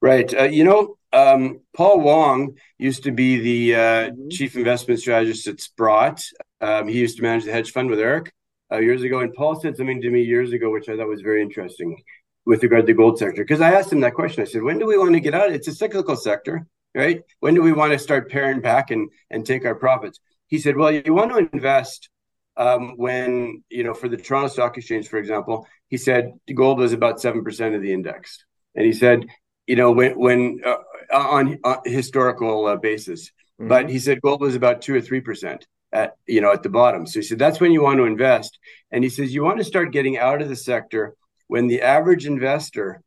Right. 0.00 0.32
Uh, 0.32 0.44
you 0.44 0.64
know, 0.64 0.96
um, 1.12 1.60
Paul 1.76 2.00
Wong 2.00 2.56
used 2.78 3.04
to 3.04 3.10
be 3.10 3.38
the 3.38 3.74
uh, 3.74 3.78
mm-hmm. 3.78 4.28
chief 4.30 4.56
investment 4.56 5.00
strategist 5.00 5.46
at 5.48 5.60
Sprott. 5.60 6.24
Um, 6.60 6.88
he 6.88 6.98
used 6.98 7.16
to 7.16 7.22
manage 7.22 7.44
the 7.44 7.52
hedge 7.52 7.72
fund 7.72 7.90
with 7.90 8.00
Eric 8.00 8.32
uh, 8.72 8.78
years 8.78 9.02
ago. 9.02 9.20
And 9.20 9.34
Paul 9.34 9.60
said 9.60 9.76
something 9.76 10.00
to 10.00 10.10
me 10.10 10.22
years 10.22 10.52
ago, 10.52 10.70
which 10.70 10.88
I 10.88 10.96
thought 10.96 11.08
was 11.08 11.20
very 11.20 11.42
interesting 11.42 11.96
with 12.44 12.62
regard 12.62 12.82
to 12.82 12.92
the 12.92 12.96
gold 12.96 13.18
sector. 13.18 13.42
Because 13.42 13.60
I 13.60 13.72
asked 13.72 13.92
him 13.92 14.00
that 14.00 14.14
question. 14.14 14.42
I 14.42 14.46
said, 14.46 14.62
when 14.62 14.78
do 14.78 14.86
we 14.86 14.98
want 14.98 15.14
to 15.14 15.20
get 15.20 15.34
out? 15.34 15.52
It's 15.52 15.68
a 15.68 15.74
cyclical 15.74 16.16
sector, 16.16 16.66
right? 16.94 17.22
When 17.40 17.54
do 17.54 17.62
we 17.62 17.72
want 17.72 17.92
to 17.92 17.98
start 17.98 18.30
paring 18.30 18.60
back 18.60 18.90
and, 18.90 19.10
and 19.30 19.46
take 19.46 19.64
our 19.64 19.74
profits? 19.74 20.18
He 20.48 20.58
said, 20.58 20.76
well, 20.76 20.90
you 20.90 21.14
want 21.14 21.30
to 21.32 21.48
invest 21.52 22.08
um, 22.56 22.94
when 22.96 23.62
you 23.70 23.84
know 23.84 23.94
for 23.94 24.08
the 24.08 24.16
Toronto 24.16 24.48
Stock 24.48 24.76
Exchange, 24.76 25.08
for 25.08 25.18
example, 25.18 25.66
he 25.88 25.96
said 25.96 26.32
gold 26.54 26.78
was 26.78 26.92
about 26.92 27.20
seven 27.20 27.42
percent 27.44 27.74
of 27.74 27.82
the 27.82 27.92
index, 27.92 28.44
and 28.74 28.84
he 28.84 28.92
said, 28.92 29.26
you 29.66 29.76
know, 29.76 29.92
when 29.92 30.18
when 30.18 30.60
uh, 30.64 30.76
on, 31.12 31.58
on 31.64 31.78
historical 31.84 32.66
uh, 32.66 32.76
basis, 32.76 33.30
mm-hmm. 33.60 33.68
but 33.68 33.88
he 33.88 33.98
said 33.98 34.20
gold 34.20 34.40
was 34.40 34.54
about 34.54 34.82
two 34.82 34.94
or 34.94 35.00
three 35.00 35.20
percent 35.20 35.66
at 35.92 36.16
you 36.26 36.40
know 36.40 36.52
at 36.52 36.62
the 36.62 36.68
bottom. 36.68 37.06
So 37.06 37.20
he 37.20 37.24
said 37.24 37.38
that's 37.38 37.60
when 37.60 37.72
you 37.72 37.82
want 37.82 37.98
to 37.98 38.04
invest, 38.04 38.58
and 38.90 39.02
he 39.02 39.10
says 39.10 39.34
you 39.34 39.42
want 39.42 39.58
to 39.58 39.64
start 39.64 39.92
getting 39.92 40.18
out 40.18 40.42
of 40.42 40.48
the 40.48 40.56
sector 40.56 41.14
when 41.52 41.66
the 41.66 41.82
average 41.82 42.24
investor 42.26 43.02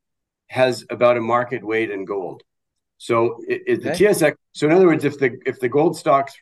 has 0.48 0.86
about 0.90 1.18
a 1.18 1.22
market 1.22 1.64
weight 1.64 1.90
in 1.90 2.06
gold. 2.06 2.44
So 2.98 3.42
it, 3.48 3.62
it, 3.66 3.84
the 3.84 3.94
okay. 3.94 4.06
TSX. 4.06 4.36
So 4.52 4.68
in 4.68 4.74
other 4.74 4.86
words, 4.86 5.04
if 5.04 5.18
the 5.18 5.32
if 5.46 5.60
the 5.60 5.70
gold 5.78 5.98
stocks 5.98 6.34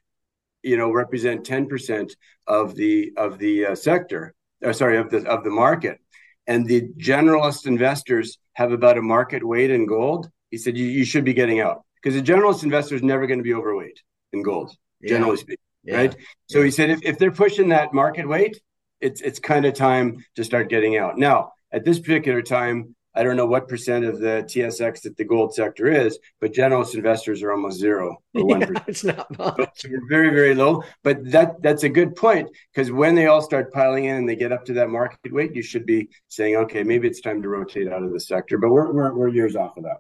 you 0.64 0.78
know 0.78 0.92
represent 0.92 1.46
10% 1.46 2.16
of 2.48 2.76
the 2.76 3.14
of 3.18 3.38
the 3.38 3.68
uh, 3.68 3.76
sector 3.76 4.34
uh, 4.66 4.74
sorry 4.74 4.98
of 4.98 5.10
the 5.12 5.20
of 5.30 5.44
the 5.44 5.50
market 5.50 6.00
and 6.48 6.66
the 6.66 6.82
generalist 7.12 7.68
investors 7.68 8.38
have 8.54 8.72
about 8.72 8.98
a 8.98 9.02
market 9.02 9.46
weight 9.46 9.72
in 9.72 9.86
gold 9.86 10.30
he 10.52 10.58
said 10.58 10.78
you, 10.78 10.86
you 10.86 11.06
should 11.06 11.26
be 11.26 11.34
getting 11.34 11.60
out 11.60 11.84
because 11.96 12.16
the 12.16 12.32
generalist 12.32 12.64
investor 12.64 12.96
is 12.96 13.04
never 13.04 13.28
going 13.28 13.40
to 13.40 13.44
be 13.44 13.54
overweight 13.54 14.02
in 14.32 14.42
gold 14.42 14.76
yeah. 15.02 15.10
generally 15.10 15.38
speaking 15.38 15.70
yeah. 15.84 15.98
right 15.98 16.16
so 16.48 16.60
yeah. 16.60 16.66
he 16.66 16.72
said 16.72 16.90
if, 16.90 17.00
if 17.04 17.18
they're 17.20 17.32
pushing 17.32 17.70
that 17.70 17.94
market 17.94 18.28
weight 18.28 18.60
it's 19.02 19.22
it's 19.22 19.40
kind 19.40 19.66
of 19.66 19.74
time 19.74 20.24
to 20.36 20.44
start 20.44 20.70
getting 20.70 20.98
out 20.98 21.18
now 21.18 21.52
at 21.74 21.84
this 21.84 22.00
particular 22.00 22.42
time 22.42 22.96
I 23.16 23.22
don't 23.22 23.38
know 23.38 23.46
what 23.46 23.68
percent 23.68 24.06
of 24.06 24.20
the 24.20 24.44
TSX 24.48 25.04
that 25.04 25.18
the 25.18 25.24
gold 25.24 25.54
sector 25.54 25.88
is, 25.88 26.18
but 26.42 26.52
generalist 26.52 26.96
investors 26.96 27.44
are 27.44 27.52
almost 27.52 27.80
zero 27.80 28.18
or 28.34 28.46
one 28.46 28.62
yeah, 28.62 28.84
It's 28.88 29.04
not 29.04 29.38
much. 29.38 29.86
we're 29.88 30.08
very, 30.10 30.30
very 30.30 30.56
low. 30.56 30.84
But 31.04 31.32
that 31.32 31.62
that's 31.62 31.84
a 31.84 31.90
good 31.90 32.16
point 32.16 32.50
because 32.74 32.92
when 32.92 33.14
they 33.14 33.28
all 33.28 33.42
start 33.42 33.72
piling 33.72 34.06
in 34.06 34.16
and 34.16 34.30
they 34.30 34.36
get 34.36 34.52
up 34.52 34.66
to 34.66 34.74
that 34.74 34.90
market 34.90 35.32
weight, 35.32 35.56
you 35.56 35.62
should 35.62 35.86
be 35.86 36.10
saying, 36.28 36.56
okay, 36.56 36.84
maybe 36.84 37.08
it's 37.08 37.22
time 37.22 37.42
to 37.44 37.50
rotate 37.50 37.88
out 37.88 38.04
of 38.04 38.12
the 38.12 38.20
sector. 38.20 38.58
But 38.58 38.70
we're 38.72 38.92
we're, 38.92 39.14
we're 39.14 39.28
years 39.28 39.56
off 39.56 39.78
of 39.78 39.84
that. 39.84 39.98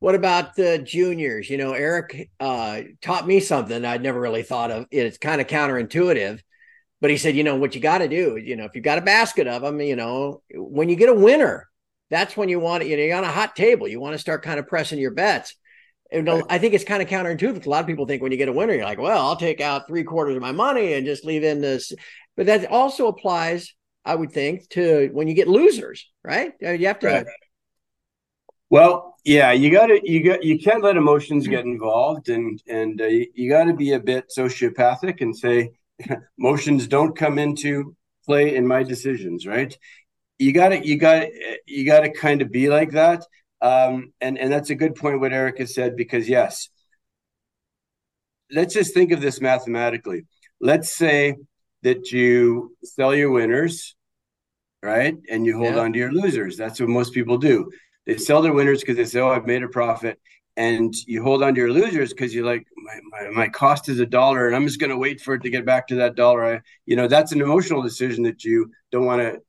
What 0.00 0.14
about 0.14 0.54
the 0.56 0.78
juniors? 0.78 1.48
You 1.48 1.56
know, 1.58 1.72
Eric 1.72 2.28
uh, 2.40 2.82
taught 3.00 3.26
me 3.26 3.40
something 3.40 3.84
I'd 3.84 4.02
never 4.02 4.20
really 4.20 4.42
thought 4.42 4.70
of. 4.70 4.86
It's 4.90 5.16
kind 5.16 5.40
of 5.40 5.46
counterintuitive, 5.46 6.40
but 7.02 7.10
he 7.10 7.18
said, 7.18 7.36
you 7.36 7.44
know, 7.44 7.56
what 7.56 7.74
you 7.74 7.82
got 7.82 7.98
to 7.98 8.08
do, 8.08 8.38
you 8.38 8.56
know, 8.56 8.64
if 8.64 8.74
you've 8.74 8.84
got 8.84 8.96
a 8.96 9.02
basket 9.02 9.46
of 9.46 9.60
them, 9.60 9.78
you 9.82 9.96
know, 9.96 10.40
when 10.54 10.88
you 10.88 10.96
get 10.96 11.10
a 11.10 11.14
winner, 11.14 11.68
that's 12.12 12.36
when 12.36 12.50
you 12.50 12.60
want 12.60 12.82
it, 12.82 12.88
you 12.88 12.96
know 12.96 13.02
you're 13.02 13.16
on 13.16 13.24
a 13.24 13.32
hot 13.32 13.56
table 13.56 13.88
you 13.88 13.98
want 13.98 14.12
to 14.12 14.18
start 14.18 14.42
kind 14.42 14.60
of 14.60 14.68
pressing 14.68 14.98
your 14.98 15.10
bets 15.10 15.56
and 16.12 16.28
right. 16.28 16.44
i 16.50 16.58
think 16.58 16.74
it's 16.74 16.84
kind 16.84 17.02
of 17.02 17.08
counterintuitive 17.08 17.64
a 17.64 17.70
lot 17.70 17.80
of 17.80 17.86
people 17.86 18.06
think 18.06 18.22
when 18.22 18.30
you 18.30 18.38
get 18.38 18.48
a 18.48 18.52
winner 18.52 18.74
you're 18.74 18.84
like 18.84 18.98
well 18.98 19.26
i'll 19.26 19.36
take 19.36 19.60
out 19.60 19.88
three 19.88 20.04
quarters 20.04 20.36
of 20.36 20.42
my 20.42 20.52
money 20.52 20.92
and 20.92 21.06
just 21.06 21.24
leave 21.24 21.42
in 21.42 21.60
this 21.60 21.92
but 22.36 22.46
that 22.46 22.70
also 22.70 23.08
applies 23.08 23.74
i 24.04 24.14
would 24.14 24.30
think 24.30 24.68
to 24.68 25.08
when 25.12 25.26
you 25.26 25.34
get 25.34 25.48
losers 25.48 26.08
right 26.22 26.52
you 26.60 26.86
have 26.86 26.98
to 26.98 27.06
right. 27.06 27.26
well 28.68 29.16
yeah 29.24 29.50
you 29.50 29.70
got 29.70 29.86
to 29.86 29.98
you 30.04 30.22
got 30.22 30.44
you 30.44 30.58
can't 30.58 30.84
let 30.84 30.96
emotions 30.98 31.48
get 31.48 31.64
involved 31.64 32.28
and 32.28 32.62
and 32.68 33.00
uh, 33.00 33.06
you, 33.06 33.26
you 33.34 33.48
got 33.48 33.64
to 33.64 33.74
be 33.74 33.92
a 33.92 34.00
bit 34.00 34.30
sociopathic 34.36 35.22
and 35.22 35.34
say 35.34 35.70
emotions 36.38 36.86
don't 36.86 37.16
come 37.16 37.38
into 37.38 37.96
play 38.24 38.54
in 38.56 38.66
my 38.66 38.82
decisions 38.82 39.46
right? 39.46 39.76
You 40.38 40.52
got 40.52 40.70
to 40.70 40.86
you 40.86 40.98
got 40.98 41.28
you 41.66 41.84
got 41.86 42.00
to 42.00 42.10
kind 42.10 42.42
of 42.42 42.50
be 42.50 42.68
like 42.68 42.92
that. 42.92 43.24
Um, 43.60 44.12
and 44.20 44.38
and 44.38 44.52
that's 44.52 44.70
a 44.70 44.74
good 44.74 44.96
point 44.96 45.20
what 45.20 45.32
erica 45.32 45.66
said 45.68 45.96
because 45.96 46.28
yes 46.28 46.68
let's 48.50 48.74
just 48.74 48.92
think 48.92 49.12
of 49.12 49.20
this 49.20 49.40
mathematically. 49.40 50.26
Let's 50.60 50.94
say 50.94 51.36
that 51.82 52.10
you 52.12 52.76
sell 52.84 53.14
your 53.14 53.30
winners 53.30 53.94
right? 54.82 55.16
And 55.30 55.46
you 55.46 55.56
hold 55.56 55.76
yeah. 55.76 55.82
on 55.82 55.92
to 55.92 55.98
your 55.98 56.12
losers. 56.12 56.56
That's 56.56 56.80
what 56.80 56.88
most 56.88 57.14
people 57.14 57.38
do. 57.38 57.70
They 58.04 58.16
sell 58.16 58.42
their 58.42 58.52
winners 58.52 58.80
because 58.80 58.96
they 58.96 59.04
say 59.04 59.20
oh 59.20 59.30
i've 59.30 59.46
made 59.46 59.62
a 59.62 59.68
profit 59.68 60.18
and 60.56 60.94
you 61.06 61.22
hold 61.22 61.42
on 61.42 61.54
to 61.54 61.60
your 61.60 61.72
losers 61.72 62.10
because 62.10 62.34
you're 62.34 62.44
like 62.44 62.66
my, 62.76 63.00
my, 63.10 63.30
my, 63.30 63.48
cost 63.48 63.88
is 63.88 64.00
a 64.00 64.06
dollar 64.06 64.46
and 64.46 64.54
i'm 64.54 64.66
just 64.66 64.78
going 64.78 64.90
to 64.90 64.98
wait 64.98 65.18
for 65.18 65.32
it 65.32 65.42
to 65.42 65.48
get 65.48 65.64
back 65.64 65.86
to 65.86 65.94
that 65.94 66.14
dollar 66.14 66.56
I, 66.56 66.60
you 66.84 66.94
know 66.94 67.08
that's 67.08 67.32
an 67.32 67.40
emotional 67.40 67.80
decision 67.80 68.24
that 68.24 68.44
you 68.44 68.70
don't 68.90 69.06
want 69.06 69.22
to 69.22 69.40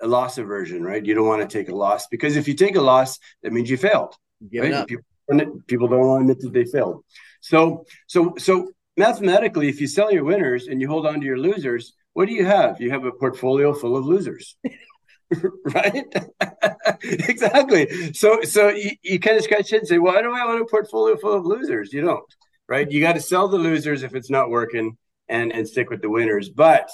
a 0.00 0.06
loss 0.06 0.38
aversion, 0.38 0.82
right? 0.82 1.04
You 1.04 1.14
don't 1.14 1.26
want 1.26 1.48
to 1.48 1.58
take 1.58 1.68
a 1.68 1.74
loss 1.74 2.06
because 2.08 2.36
if 2.36 2.48
you 2.48 2.54
take 2.54 2.76
a 2.76 2.80
loss, 2.80 3.18
that 3.42 3.52
means 3.52 3.70
you 3.70 3.76
failed. 3.76 4.14
Right? 4.62 4.86
People, 4.86 5.04
people 5.66 5.88
don't 5.88 6.00
want 6.00 6.26
to 6.26 6.32
admit 6.32 6.40
that 6.40 6.52
they 6.52 6.64
failed. 6.64 7.04
So, 7.40 7.84
so, 8.06 8.34
so 8.38 8.70
mathematically, 8.96 9.68
if 9.68 9.80
you 9.80 9.86
sell 9.86 10.12
your 10.12 10.24
winners 10.24 10.66
and 10.66 10.80
you 10.80 10.88
hold 10.88 11.06
on 11.06 11.20
to 11.20 11.26
your 11.26 11.38
losers, 11.38 11.94
what 12.12 12.26
do 12.26 12.34
you 12.34 12.44
have? 12.44 12.80
You 12.80 12.90
have 12.90 13.04
a 13.04 13.12
portfolio 13.12 13.72
full 13.72 13.96
of 13.96 14.06
losers. 14.06 14.56
right? 15.64 16.04
Exactly. 17.02 18.12
So 18.12 18.42
so 18.42 18.68
you, 18.68 18.90
you 19.02 19.20
kind 19.20 19.36
of 19.36 19.44
scratch 19.44 19.70
head 19.70 19.80
and 19.80 19.88
say 19.88 19.98
why 19.98 20.20
do 20.22 20.32
i 20.32 20.44
want 20.44 20.60
a 20.60 20.64
portfolio 20.64 21.16
full 21.16 21.34
of 21.34 21.44
losers? 21.46 21.92
You 21.92 22.02
don't 22.02 22.24
right? 22.68 22.90
You 22.90 23.00
got 23.00 23.14
to 23.14 23.20
sell 23.20 23.48
the 23.48 23.58
losers 23.58 24.02
if 24.04 24.14
it's 24.14 24.30
not 24.30 24.48
working 24.48 24.96
and 25.28 25.52
and 25.52 25.68
stick 25.68 25.90
with 25.90 26.00
the 26.02 26.08
winners. 26.10 26.48
But 26.48 26.88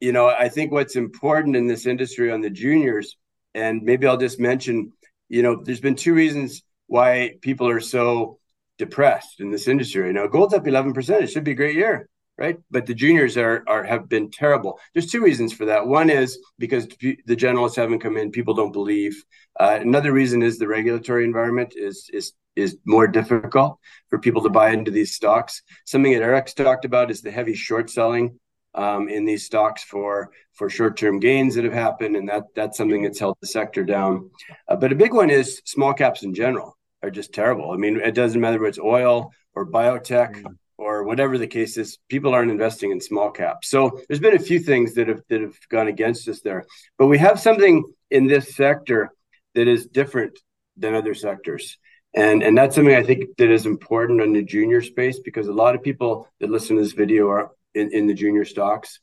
you 0.00 0.12
know, 0.12 0.28
I 0.28 0.48
think 0.48 0.72
what's 0.72 0.96
important 0.96 1.56
in 1.56 1.66
this 1.66 1.86
industry 1.86 2.30
on 2.30 2.40
the 2.40 2.50
juniors, 2.50 3.16
and 3.54 3.82
maybe 3.82 4.06
I'll 4.06 4.16
just 4.16 4.40
mention, 4.40 4.92
you 5.28 5.42
know, 5.42 5.62
there's 5.62 5.80
been 5.80 5.94
two 5.96 6.14
reasons 6.14 6.62
why 6.86 7.36
people 7.40 7.68
are 7.68 7.80
so 7.80 8.38
depressed 8.78 9.40
in 9.40 9.50
this 9.50 9.68
industry 9.68 10.12
now. 10.12 10.26
Gold's 10.26 10.54
up 10.54 10.64
11%. 10.64 11.22
It 11.22 11.28
should 11.28 11.44
be 11.44 11.52
a 11.52 11.54
great 11.54 11.76
year, 11.76 12.08
right? 12.42 12.58
But 12.72 12.86
the 12.86 12.94
juniors 12.94 13.36
are, 13.36 13.62
are 13.68 13.84
have 13.84 14.08
been 14.08 14.28
terrible. 14.30 14.80
There's 14.92 15.10
two 15.10 15.22
reasons 15.22 15.52
for 15.52 15.64
that. 15.66 15.86
One 15.86 16.10
is 16.10 16.38
because 16.58 16.88
the 16.88 17.36
generalists 17.36 17.76
haven't 17.76 18.00
come 18.00 18.16
in. 18.16 18.32
People 18.32 18.54
don't 18.54 18.72
believe. 18.72 19.14
Uh, 19.58 19.78
another 19.80 20.12
reason 20.12 20.42
is 20.42 20.58
the 20.58 20.66
regulatory 20.66 21.24
environment 21.24 21.74
is 21.76 22.10
is 22.12 22.32
is 22.56 22.76
more 22.84 23.06
difficult 23.06 23.78
for 24.10 24.18
people 24.18 24.42
to 24.42 24.50
buy 24.50 24.70
into 24.70 24.90
these 24.90 25.14
stocks. 25.14 25.62
Something 25.86 26.12
that 26.12 26.22
Eric's 26.22 26.52
talked 26.52 26.84
about 26.84 27.10
is 27.12 27.22
the 27.22 27.30
heavy 27.30 27.54
short 27.54 27.88
selling 27.88 28.38
um, 28.74 29.08
in 29.08 29.24
these 29.24 29.46
stocks 29.46 29.84
for 29.84 30.32
for 30.52 30.68
short 30.68 30.96
term 30.96 31.20
gains 31.20 31.54
that 31.54 31.64
have 31.64 31.72
happened, 31.72 32.16
and 32.16 32.28
that 32.28 32.44
that's 32.56 32.76
something 32.76 33.02
that's 33.02 33.20
held 33.20 33.36
the 33.40 33.46
sector 33.46 33.84
down. 33.84 34.30
Uh, 34.68 34.74
but 34.74 34.92
a 34.92 34.96
big 34.96 35.14
one 35.14 35.30
is 35.30 35.62
small 35.64 35.94
caps 35.94 36.24
in 36.24 36.34
general 36.34 36.76
are 37.04 37.10
just 37.10 37.32
terrible. 37.32 37.70
I 37.70 37.76
mean, 37.76 38.00
it 38.00 38.14
doesn't 38.14 38.40
matter 38.40 38.58
whether 38.58 38.68
it's 38.68 38.78
oil 38.78 39.30
or 39.54 39.66
biotech. 39.66 40.44
Or 40.82 41.04
whatever 41.04 41.38
the 41.38 41.46
case 41.46 41.76
is, 41.76 41.98
people 42.08 42.34
aren't 42.34 42.50
investing 42.50 42.90
in 42.90 43.00
small 43.00 43.30
caps. 43.30 43.68
So 43.68 44.00
there's 44.08 44.20
been 44.20 44.34
a 44.34 44.48
few 44.50 44.58
things 44.58 44.94
that 44.94 45.06
have 45.06 45.22
that 45.28 45.40
have 45.40 45.56
gone 45.68 45.86
against 45.86 46.28
us 46.28 46.40
there. 46.40 46.64
But 46.98 47.06
we 47.06 47.18
have 47.18 47.38
something 47.38 47.84
in 48.10 48.26
this 48.26 48.56
sector 48.56 49.10
that 49.54 49.68
is 49.68 49.86
different 49.86 50.38
than 50.76 50.94
other 50.94 51.14
sectors. 51.14 51.78
And 52.14 52.42
and 52.42 52.58
that's 52.58 52.74
something 52.74 52.94
I 52.94 53.04
think 53.04 53.36
that 53.38 53.48
is 53.50 53.64
important 53.64 54.20
in 54.20 54.32
the 54.32 54.42
junior 54.42 54.82
space 54.82 55.20
because 55.20 55.46
a 55.46 55.52
lot 55.52 55.76
of 55.76 55.82
people 55.82 56.28
that 56.40 56.50
listen 56.50 56.76
to 56.76 56.82
this 56.82 56.92
video 56.92 57.28
are 57.28 57.52
in, 57.74 57.92
in 57.92 58.06
the 58.08 58.14
junior 58.14 58.44
stocks. 58.44 58.98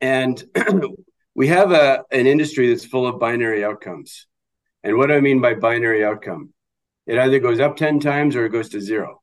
And 0.00 0.42
we 1.34 1.48
have 1.48 1.72
a 1.72 2.04
an 2.12 2.26
industry 2.26 2.68
that's 2.68 2.84
full 2.84 3.06
of 3.06 3.18
binary 3.18 3.64
outcomes. 3.64 4.26
And 4.84 4.98
what 4.98 5.06
do 5.06 5.14
I 5.14 5.20
mean 5.20 5.40
by 5.40 5.54
binary 5.54 6.04
outcome? 6.04 6.52
It 7.06 7.18
either 7.18 7.38
goes 7.40 7.58
up 7.58 7.76
10 7.76 8.00
times 8.00 8.36
or 8.36 8.44
it 8.44 8.50
goes 8.50 8.68
to 8.70 8.80
zero. 8.80 9.22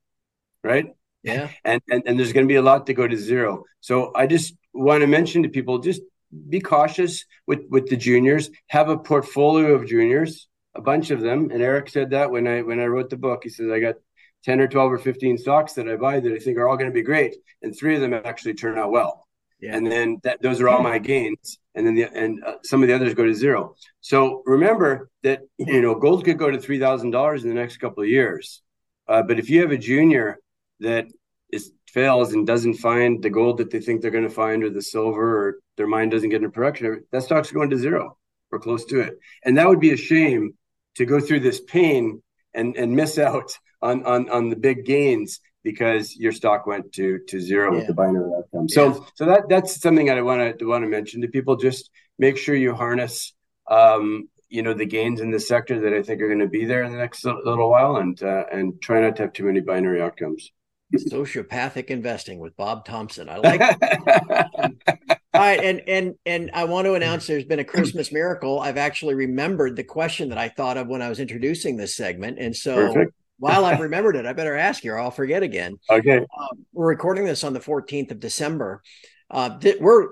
Right? 0.63 0.87
Yeah. 1.23 1.49
And 1.63 1.81
and, 1.89 2.03
and 2.05 2.19
there's 2.19 2.33
going 2.33 2.45
to 2.45 2.51
be 2.51 2.57
a 2.57 2.61
lot 2.61 2.87
to 2.87 2.93
go 2.93 3.07
to 3.07 3.17
zero. 3.17 3.63
So 3.81 4.11
I 4.15 4.27
just 4.27 4.55
want 4.73 5.01
to 5.01 5.07
mention 5.07 5.43
to 5.43 5.49
people 5.49 5.79
just 5.79 6.01
be 6.49 6.59
cautious 6.59 7.25
with 7.47 7.61
with 7.69 7.87
the 7.87 7.97
juniors. 7.97 8.49
Have 8.67 8.89
a 8.89 8.97
portfolio 8.97 9.73
of 9.73 9.87
juniors, 9.87 10.47
a 10.75 10.81
bunch 10.81 11.11
of 11.11 11.21
them. 11.21 11.49
And 11.51 11.61
Eric 11.61 11.89
said 11.89 12.11
that 12.11 12.31
when 12.31 12.47
I 12.47 12.61
when 12.61 12.79
I 12.79 12.85
wrote 12.85 13.09
the 13.09 13.17
book. 13.17 13.41
He 13.43 13.49
says 13.49 13.71
I 13.71 13.79
got 13.79 13.95
10 14.43 14.59
or 14.59 14.67
12 14.67 14.91
or 14.91 14.97
15 14.97 15.37
stocks 15.37 15.73
that 15.73 15.87
I 15.87 15.95
buy 15.95 16.19
that 16.19 16.33
I 16.33 16.37
think 16.37 16.57
are 16.57 16.67
all 16.67 16.77
going 16.77 16.89
to 16.89 16.93
be 16.93 17.01
great. 17.01 17.35
And 17.61 17.75
three 17.75 17.95
of 17.95 18.01
them 18.01 18.13
actually 18.13 18.55
turn 18.55 18.77
out 18.77 18.91
well. 18.91 19.27
Yeah. 19.59 19.77
And 19.77 19.89
then 19.89 20.19
that, 20.23 20.41
those 20.41 20.59
are 20.59 20.67
all 20.67 20.83
my 20.83 20.99
gains. 20.99 21.57
And 21.73 21.87
then 21.87 21.95
the, 21.95 22.03
and 22.13 22.43
uh, 22.43 22.55
some 22.63 22.83
of 22.83 22.89
the 22.89 22.95
others 22.95 23.13
go 23.13 23.25
to 23.25 23.33
zero. 23.33 23.75
So 24.01 24.43
remember 24.45 25.09
that, 25.23 25.41
you 25.57 25.81
know, 25.81 25.95
gold 25.95 26.25
could 26.25 26.37
go 26.37 26.51
to 26.51 26.57
$3,000 26.57 27.41
in 27.41 27.47
the 27.47 27.55
next 27.55 27.77
couple 27.77 28.03
of 28.03 28.09
years. 28.09 28.61
Uh, 29.07 29.21
but 29.23 29.39
if 29.39 29.49
you 29.49 29.61
have 29.61 29.71
a 29.71 29.77
junior 29.77 30.39
that 30.83 31.07
is 31.51 31.71
fails 31.87 32.33
and 32.33 32.47
doesn't 32.47 32.75
find 32.75 33.21
the 33.21 33.29
gold 33.29 33.57
that 33.57 33.69
they 33.69 33.79
think 33.79 34.01
they're 34.01 34.11
going 34.11 34.23
to 34.23 34.29
find 34.29 34.63
or 34.63 34.69
the 34.69 34.81
silver 34.81 35.47
or 35.47 35.55
their 35.77 35.87
mine 35.87 36.09
doesn't 36.09 36.29
get 36.29 36.37
into 36.37 36.49
production, 36.49 37.03
that 37.11 37.23
stock's 37.23 37.51
going 37.51 37.69
to 37.69 37.77
zero 37.77 38.17
or 38.51 38.59
close 38.59 38.85
to 38.85 38.99
it. 38.99 39.19
And 39.43 39.57
that 39.57 39.67
would 39.67 39.79
be 39.79 39.91
a 39.91 39.97
shame 39.97 40.53
to 40.95 41.05
go 41.05 41.19
through 41.19 41.41
this 41.41 41.61
pain 41.61 42.21
and, 42.53 42.75
and 42.77 42.95
miss 42.95 43.17
out 43.17 43.51
on 43.81 44.05
on 44.05 44.29
on 44.29 44.49
the 44.49 44.55
big 44.55 44.85
gains 44.85 45.39
because 45.63 46.15
your 46.15 46.31
stock 46.31 46.65
went 46.65 46.91
to 46.93 47.19
to 47.27 47.39
zero 47.39 47.71
yeah. 47.71 47.79
with 47.79 47.87
the 47.87 47.93
binary 47.93 48.31
outcome. 48.37 48.69
So 48.69 48.93
yeah. 48.93 48.99
so 49.15 49.25
that 49.25 49.49
that's 49.49 49.81
something 49.81 50.07
that 50.07 50.17
I 50.17 50.21
want 50.21 50.59
to 50.59 50.65
want 50.65 50.83
to 50.83 50.89
mention 50.89 51.21
to 51.21 51.27
people. 51.27 51.55
Just 51.55 51.89
make 52.17 52.37
sure 52.37 52.55
you 52.55 52.73
harness 52.75 53.33
um, 53.69 54.29
you 54.49 54.61
know 54.61 54.73
the 54.73 54.85
gains 54.85 55.19
in 55.19 55.31
the 55.31 55.39
sector 55.39 55.79
that 55.81 55.93
I 55.93 56.03
think 56.03 56.21
are 56.21 56.27
going 56.27 56.39
to 56.39 56.47
be 56.47 56.65
there 56.65 56.83
in 56.83 56.91
the 56.91 56.97
next 56.97 57.25
little 57.25 57.69
while, 57.69 57.97
and 57.97 58.21
uh, 58.21 58.45
and 58.51 58.81
try 58.81 59.01
not 59.01 59.15
to 59.15 59.23
have 59.23 59.33
too 59.33 59.45
many 59.45 59.61
binary 59.61 60.01
outcomes. 60.01 60.51
Sociopathic 60.93 61.85
investing 61.87 62.39
with 62.39 62.55
Bob 62.55 62.85
Thompson. 62.85 63.29
I 63.29 63.37
like. 63.37 63.61
All 65.35 65.41
right, 65.41 65.63
and 65.63 65.81
and 65.87 66.15
and 66.25 66.51
I 66.53 66.65
want 66.65 66.85
to 66.85 66.93
announce 66.93 67.25
there's 67.25 67.45
been 67.45 67.59
a 67.59 67.63
Christmas 67.63 68.11
miracle. 68.11 68.59
I've 68.59 68.77
actually 68.77 69.15
remembered 69.15 69.75
the 69.75 69.83
question 69.83 70.29
that 70.29 70.37
I 70.37 70.49
thought 70.49 70.77
of 70.77 70.87
when 70.87 71.01
I 71.01 71.09
was 71.09 71.19
introducing 71.19 71.75
this 71.75 71.95
segment, 71.95 72.37
and 72.39 72.55
so 72.55 73.07
while 73.39 73.65
I've 73.65 73.79
remembered 73.79 74.15
it, 74.15 74.25
I 74.25 74.33
better 74.33 74.55
ask 74.55 74.83
you 74.83 74.93
or 74.93 74.99
I'll 74.99 75.11
forget 75.11 75.43
again. 75.43 75.77
Okay. 75.89 76.19
Um, 76.19 76.65
we're 76.71 76.87
recording 76.87 77.25
this 77.25 77.43
on 77.43 77.53
the 77.53 77.59
14th 77.59 78.11
of 78.11 78.19
December. 78.19 78.81
Uh, 79.29 79.57
th- 79.57 79.81
we're 79.81 80.09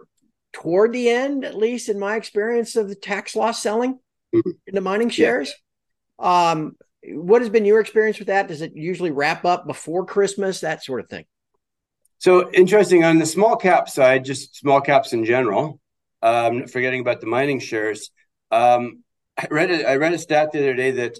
toward 0.53 0.91
the 0.91 1.09
end, 1.09 1.45
at 1.45 1.55
least 1.55 1.87
in 1.87 1.99
my 1.99 2.15
experience, 2.15 2.75
of 2.75 2.89
the 2.89 2.95
tax 2.95 3.35
loss 3.35 3.61
selling 3.61 3.99
mm-hmm. 4.35 4.49
in 4.67 4.75
the 4.75 4.81
mining 4.81 5.09
shares. 5.09 5.53
Yeah. 6.19 6.51
Um, 6.51 6.75
what 7.03 7.41
has 7.41 7.49
been 7.49 7.65
your 7.65 7.79
experience 7.79 8.19
with 8.19 8.27
that? 8.27 8.47
Does 8.47 8.61
it 8.61 8.75
usually 8.75 9.11
wrap 9.11 9.45
up 9.45 9.65
before 9.65 10.05
Christmas, 10.05 10.61
that 10.61 10.83
sort 10.83 10.99
of 10.99 11.09
thing? 11.09 11.25
So 12.19 12.51
interesting 12.51 13.03
on 13.03 13.17
the 13.17 13.25
small 13.25 13.55
cap 13.55 13.89
side, 13.89 14.25
just 14.25 14.55
small 14.55 14.79
caps 14.81 15.13
in 15.13 15.25
general. 15.25 15.79
Um, 16.23 16.67
forgetting 16.67 17.01
about 17.01 17.19
the 17.19 17.25
mining 17.25 17.59
shares. 17.59 18.11
Um, 18.51 19.03
I 19.35 19.47
read 19.49 19.71
a, 19.71 19.89
I 19.89 19.95
read 19.95 20.13
a 20.13 20.19
stat 20.19 20.51
the 20.51 20.59
other 20.59 20.75
day 20.75 20.91
that 20.91 21.17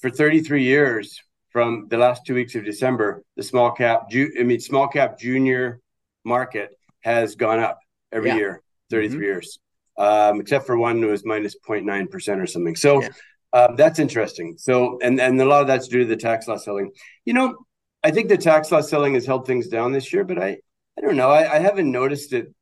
for 0.00 0.10
33 0.10 0.64
years 0.64 1.22
from 1.50 1.86
the 1.88 1.96
last 1.96 2.26
two 2.26 2.34
weeks 2.34 2.56
of 2.56 2.64
December, 2.64 3.22
the 3.36 3.44
small 3.44 3.70
cap, 3.70 4.10
ju- 4.10 4.32
I 4.38 4.42
mean, 4.42 4.58
small 4.58 4.88
cap 4.88 5.16
junior 5.16 5.80
market 6.24 6.74
has 7.02 7.36
gone 7.36 7.60
up 7.60 7.78
every 8.10 8.30
yeah. 8.30 8.36
year, 8.36 8.62
33 8.90 9.14
mm-hmm. 9.14 9.22
years. 9.22 9.60
um, 9.96 10.40
except 10.40 10.66
for 10.66 10.76
one 10.76 11.00
that 11.00 11.06
was 11.06 11.24
minus 11.24 11.54
0.9 11.64 12.10
percent 12.10 12.40
or 12.40 12.46
something. 12.46 12.74
So. 12.74 13.02
Yeah. 13.02 13.08
Uh, 13.52 13.74
that's 13.74 13.98
interesting. 13.98 14.56
So, 14.58 14.98
and 15.02 15.20
and 15.20 15.40
a 15.40 15.44
lot 15.44 15.62
of 15.62 15.66
that's 15.66 15.88
due 15.88 16.00
to 16.00 16.04
the 16.04 16.16
tax 16.16 16.46
loss 16.46 16.64
selling. 16.64 16.92
You 17.24 17.34
know, 17.34 17.56
I 18.02 18.10
think 18.10 18.28
the 18.28 18.38
tax 18.38 18.70
loss 18.70 18.88
selling 18.88 19.14
has 19.14 19.26
held 19.26 19.46
things 19.46 19.68
down 19.68 19.92
this 19.92 20.12
year, 20.12 20.24
but 20.24 20.38
I 20.38 20.58
I 20.96 21.00
don't 21.02 21.16
know. 21.16 21.30
I, 21.30 21.56
I 21.56 21.58
haven't 21.58 21.90
noticed 21.90 22.32
it 22.32 22.54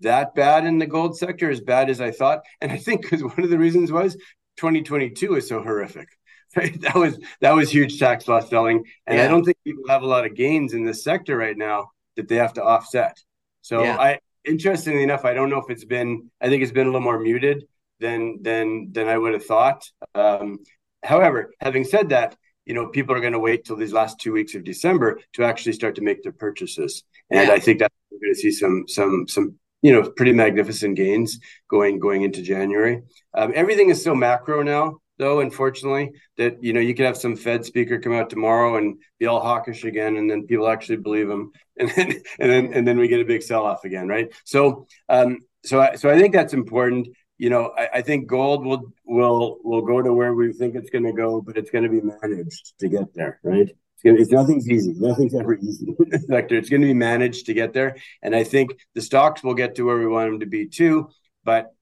that 0.00 0.34
bad 0.34 0.64
in 0.64 0.78
the 0.78 0.86
gold 0.86 1.16
sector, 1.16 1.50
as 1.50 1.60
bad 1.60 1.90
as 1.90 2.00
I 2.00 2.10
thought. 2.10 2.40
And 2.60 2.70
I 2.70 2.76
think 2.76 3.02
because 3.02 3.22
one 3.22 3.42
of 3.42 3.50
the 3.50 3.58
reasons 3.58 3.90
was 3.90 4.14
2022 4.58 5.36
is 5.36 5.48
so 5.48 5.62
horrific. 5.62 6.08
Right? 6.56 6.80
That 6.80 6.94
was 6.94 7.20
that 7.42 7.52
was 7.52 7.70
huge 7.70 7.98
tax 7.98 8.26
loss 8.26 8.48
selling, 8.48 8.82
and 9.06 9.18
yeah. 9.18 9.26
I 9.26 9.28
don't 9.28 9.44
think 9.44 9.58
people 9.64 9.84
have 9.88 10.02
a 10.02 10.06
lot 10.06 10.24
of 10.24 10.34
gains 10.34 10.72
in 10.72 10.82
this 10.82 11.04
sector 11.04 11.36
right 11.36 11.56
now 11.56 11.90
that 12.16 12.26
they 12.26 12.36
have 12.36 12.54
to 12.54 12.64
offset. 12.64 13.18
So 13.60 13.82
yeah. 13.82 13.98
I, 13.98 14.18
interestingly 14.46 15.02
enough, 15.02 15.26
I 15.26 15.34
don't 15.34 15.50
know 15.50 15.58
if 15.58 15.68
it's 15.68 15.84
been. 15.84 16.30
I 16.40 16.48
think 16.48 16.62
it's 16.62 16.72
been 16.72 16.86
a 16.86 16.88
little 16.88 17.02
more 17.02 17.20
muted 17.20 17.66
than 18.00 18.42
than 18.42 18.92
than 18.92 19.08
I 19.08 19.18
would 19.18 19.34
have 19.34 19.44
thought. 19.44 19.90
Um, 20.14 20.60
however, 21.02 21.52
having 21.60 21.84
said 21.84 22.10
that, 22.10 22.36
you 22.66 22.74
know, 22.74 22.88
people 22.88 23.14
are 23.14 23.20
going 23.20 23.32
to 23.32 23.38
wait 23.38 23.64
till 23.64 23.76
these 23.76 23.92
last 23.92 24.20
two 24.20 24.32
weeks 24.32 24.54
of 24.54 24.64
December 24.64 25.20
to 25.34 25.44
actually 25.44 25.72
start 25.72 25.94
to 25.96 26.02
make 26.02 26.22
their 26.22 26.32
purchases, 26.32 27.04
and 27.30 27.48
yeah. 27.48 27.54
I 27.54 27.58
think 27.58 27.80
that 27.80 27.92
we're 28.10 28.18
going 28.18 28.34
to 28.34 28.40
see 28.40 28.52
some 28.52 28.84
some 28.86 29.26
some 29.28 29.58
you 29.82 29.92
know 29.92 30.10
pretty 30.10 30.32
magnificent 30.32 30.96
gains 30.96 31.38
going 31.68 31.98
going 31.98 32.22
into 32.22 32.42
January. 32.42 33.02
Um, 33.34 33.52
everything 33.54 33.90
is 33.90 34.02
so 34.02 34.14
macro 34.14 34.62
now, 34.62 34.98
though. 35.18 35.40
Unfortunately, 35.40 36.10
that 36.36 36.62
you 36.62 36.72
know 36.72 36.80
you 36.80 36.94
could 36.94 37.06
have 37.06 37.16
some 37.16 37.36
Fed 37.36 37.64
speaker 37.64 37.98
come 37.98 38.12
out 38.12 38.30
tomorrow 38.30 38.76
and 38.76 38.98
be 39.18 39.26
all 39.26 39.40
hawkish 39.40 39.84
again, 39.84 40.16
and 40.16 40.30
then 40.30 40.46
people 40.46 40.68
actually 40.68 40.96
believe 40.96 41.30
him, 41.30 41.52
and 41.78 41.90
then 41.90 42.10
and 42.38 42.50
then 42.50 42.72
and 42.74 42.86
then 42.86 42.98
we 42.98 43.08
get 43.08 43.20
a 43.20 43.24
big 43.24 43.42
sell 43.42 43.64
off 43.64 43.84
again, 43.84 44.08
right? 44.08 44.28
So 44.44 44.86
um, 45.08 45.38
so 45.64 45.80
I, 45.80 45.96
so 45.96 46.10
I 46.10 46.18
think 46.18 46.34
that's 46.34 46.54
important 46.54 47.08
you 47.38 47.50
know, 47.50 47.72
I, 47.76 47.88
I, 47.94 48.02
think 48.02 48.26
gold 48.26 48.66
will 48.66 48.92
will 49.04 49.58
will 49.62 49.82
go 49.82 50.02
to 50.02 50.12
where 50.12 50.34
we 50.34 50.52
think 50.52 50.74
it's 50.74 50.90
going 50.90 51.04
to 51.04 51.12
go, 51.12 51.40
but 51.40 51.56
it's 51.56 51.70
going 51.70 51.84
to 51.84 51.90
be 51.90 52.00
managed 52.00 52.78
to 52.80 52.88
get 52.88 53.14
there, 53.14 53.38
right? 53.44 53.68
It's, 53.68 54.02
gonna, 54.04 54.18
it's 54.18 54.32
nothing's 54.32 54.68
easy. 54.68 54.92
Nothing's 54.96 55.34
ever 55.34 55.54
easy 55.54 55.94
in 56.12 56.20
sector. 56.26 56.56
It's 56.56 56.68
going 56.68 56.82
to 56.82 56.88
be 56.88 56.94
managed 56.94 57.46
to 57.46 57.54
get 57.54 57.72
there, 57.72 57.96
and 58.22 58.34
I 58.34 58.44
think 58.44 58.78
the 58.94 59.00
stocks 59.00 59.42
will 59.42 59.54
get 59.54 59.76
to 59.76 59.84
where 59.84 59.98
we 59.98 60.06
want 60.06 60.30
them 60.30 60.40
to 60.40 60.46
be 60.46 60.66
too. 60.66 61.08
But 61.44 61.72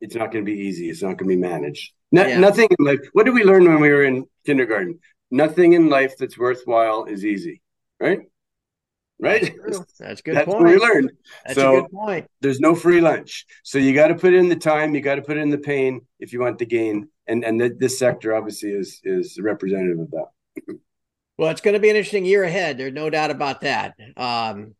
it's 0.00 0.14
not 0.14 0.32
going 0.32 0.44
to 0.44 0.50
be 0.50 0.58
easy. 0.58 0.88
It's 0.88 1.02
not 1.02 1.18
going 1.18 1.30
to 1.30 1.36
be 1.36 1.36
managed. 1.36 1.92
No, 2.10 2.26
yeah. 2.26 2.38
Nothing 2.38 2.68
in 2.78 2.84
life. 2.84 3.00
What 3.12 3.24
did 3.24 3.34
we 3.34 3.44
learn 3.44 3.64
when 3.64 3.80
we 3.80 3.90
were 3.90 4.04
in 4.04 4.26
kindergarten? 4.46 5.00
Nothing 5.30 5.72
in 5.74 5.88
life 5.88 6.16
that's 6.18 6.38
worthwhile 6.38 7.04
is 7.04 7.24
easy, 7.24 7.60
right? 8.00 8.20
Right? 9.20 9.54
That's, 9.98 10.20
good. 10.22 10.36
That's 10.36 10.46
point. 10.46 10.60
what 10.60 10.68
we 10.68 10.76
learned. 10.76 11.12
That's 11.44 11.58
so 11.58 11.78
a 11.78 11.82
good 11.82 11.90
point. 11.90 12.30
There's 12.40 12.60
no 12.60 12.74
free 12.74 13.00
lunch, 13.00 13.46
so 13.62 13.78
you 13.78 13.94
got 13.94 14.08
to 14.08 14.14
put 14.14 14.34
in 14.34 14.48
the 14.48 14.56
time. 14.56 14.94
You 14.94 15.00
got 15.00 15.16
to 15.16 15.22
put 15.22 15.36
in 15.36 15.50
the 15.50 15.58
pain 15.58 16.02
if 16.18 16.32
you 16.32 16.40
want 16.40 16.58
the 16.58 16.66
gain. 16.66 17.08
And 17.26 17.44
and 17.44 17.58
th- 17.58 17.74
this 17.78 17.98
sector 17.98 18.34
obviously 18.34 18.70
is 18.70 19.00
is 19.04 19.38
representative 19.40 19.98
of 19.98 20.10
that. 20.10 20.78
Well, 21.36 21.50
it's 21.50 21.60
going 21.60 21.74
to 21.74 21.80
be 21.80 21.90
an 21.90 21.96
interesting 21.96 22.24
year 22.24 22.44
ahead. 22.44 22.78
There's 22.78 22.92
no 22.92 23.10
doubt 23.10 23.32
about 23.32 23.62
that. 23.62 23.94
Um, 24.16 24.74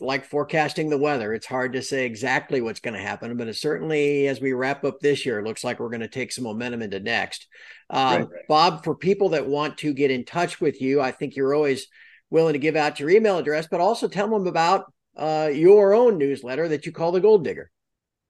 like 0.00 0.24
forecasting 0.24 0.88
the 0.88 0.96
weather. 0.96 1.34
It's 1.34 1.44
hard 1.44 1.74
to 1.74 1.82
say 1.82 2.06
exactly 2.06 2.62
what's 2.62 2.80
going 2.80 2.94
to 2.94 3.00
happen, 3.00 3.36
but 3.36 3.46
it 3.46 3.56
certainly, 3.56 4.26
as 4.26 4.40
we 4.40 4.54
wrap 4.54 4.84
up 4.86 5.00
this 5.00 5.26
year, 5.26 5.44
looks 5.44 5.62
like 5.62 5.80
we're 5.80 5.90
going 5.90 6.00
to 6.00 6.08
take 6.08 6.32
some 6.32 6.44
momentum 6.44 6.80
into 6.80 6.98
next. 6.98 7.46
Um, 7.90 8.06
right, 8.06 8.20
right. 8.20 8.48
Bob, 8.48 8.84
for 8.84 8.94
people 8.94 9.30
that 9.30 9.46
want 9.46 9.76
to 9.78 9.92
get 9.92 10.10
in 10.10 10.24
touch 10.24 10.62
with 10.62 10.80
you, 10.80 11.02
I 11.02 11.10
think 11.10 11.36
you're 11.36 11.54
always 11.54 11.88
willing 12.32 12.54
to 12.54 12.58
give 12.58 12.76
out 12.76 12.98
your 12.98 13.10
email 13.10 13.38
address, 13.38 13.68
but 13.70 13.80
also 13.80 14.08
tell 14.08 14.28
them 14.28 14.46
about 14.46 14.92
uh, 15.16 15.50
your 15.52 15.94
own 15.94 16.16
newsletter 16.16 16.66
that 16.68 16.86
you 16.86 16.90
call 16.90 17.12
the 17.12 17.20
Gold 17.20 17.44
Digger. 17.44 17.70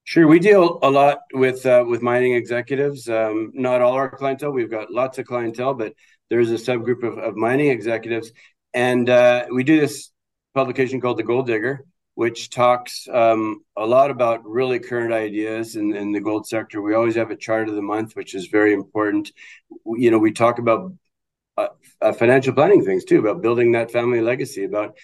Sure, 0.03 0.27
we 0.27 0.39
deal 0.39 0.79
a 0.83 0.91
lot 0.91 1.19
with 1.33 1.65
uh, 1.65 1.85
with 1.87 2.01
mining 2.01 2.33
executives. 2.33 3.07
Um, 3.07 3.51
not 3.53 3.81
all 3.81 3.93
our 3.93 4.09
clientele. 4.09 4.51
We've 4.51 4.69
got 4.69 4.91
lots 4.91 5.17
of 5.17 5.25
clientele, 5.25 5.73
but 5.73 5.93
there's 6.29 6.51
a 6.51 6.55
subgroup 6.55 7.03
of, 7.03 7.17
of 7.17 7.35
mining 7.37 7.69
executives, 7.69 8.33
and 8.73 9.09
uh, 9.09 9.45
we 9.49 9.63
do 9.63 9.79
this 9.79 10.11
publication 10.53 10.99
called 10.99 11.17
the 11.17 11.23
Gold 11.23 11.47
Digger, 11.47 11.85
which 12.15 12.49
talks 12.49 13.07
um, 13.07 13.63
a 13.77 13.85
lot 13.85 14.11
about 14.11 14.45
really 14.45 14.79
current 14.79 15.13
ideas 15.13 15.77
in, 15.77 15.95
in 15.95 16.11
the 16.11 16.19
gold 16.19 16.45
sector. 16.47 16.81
We 16.81 16.93
always 16.93 17.15
have 17.15 17.31
a 17.31 17.37
chart 17.37 17.69
of 17.69 17.75
the 17.75 17.81
month, 17.81 18.17
which 18.17 18.35
is 18.35 18.47
very 18.47 18.73
important. 18.73 19.31
You 19.85 20.11
know, 20.11 20.19
we 20.19 20.33
talk 20.33 20.59
about 20.59 20.91
uh, 21.57 21.67
uh, 22.01 22.13
financial 22.13 22.53
planning 22.53 22.83
things 22.83 23.05
too 23.05 23.19
about 23.19 23.41
building 23.41 23.71
that 23.71 23.91
family 23.91 24.21
legacy 24.21 24.63
about 24.63 24.97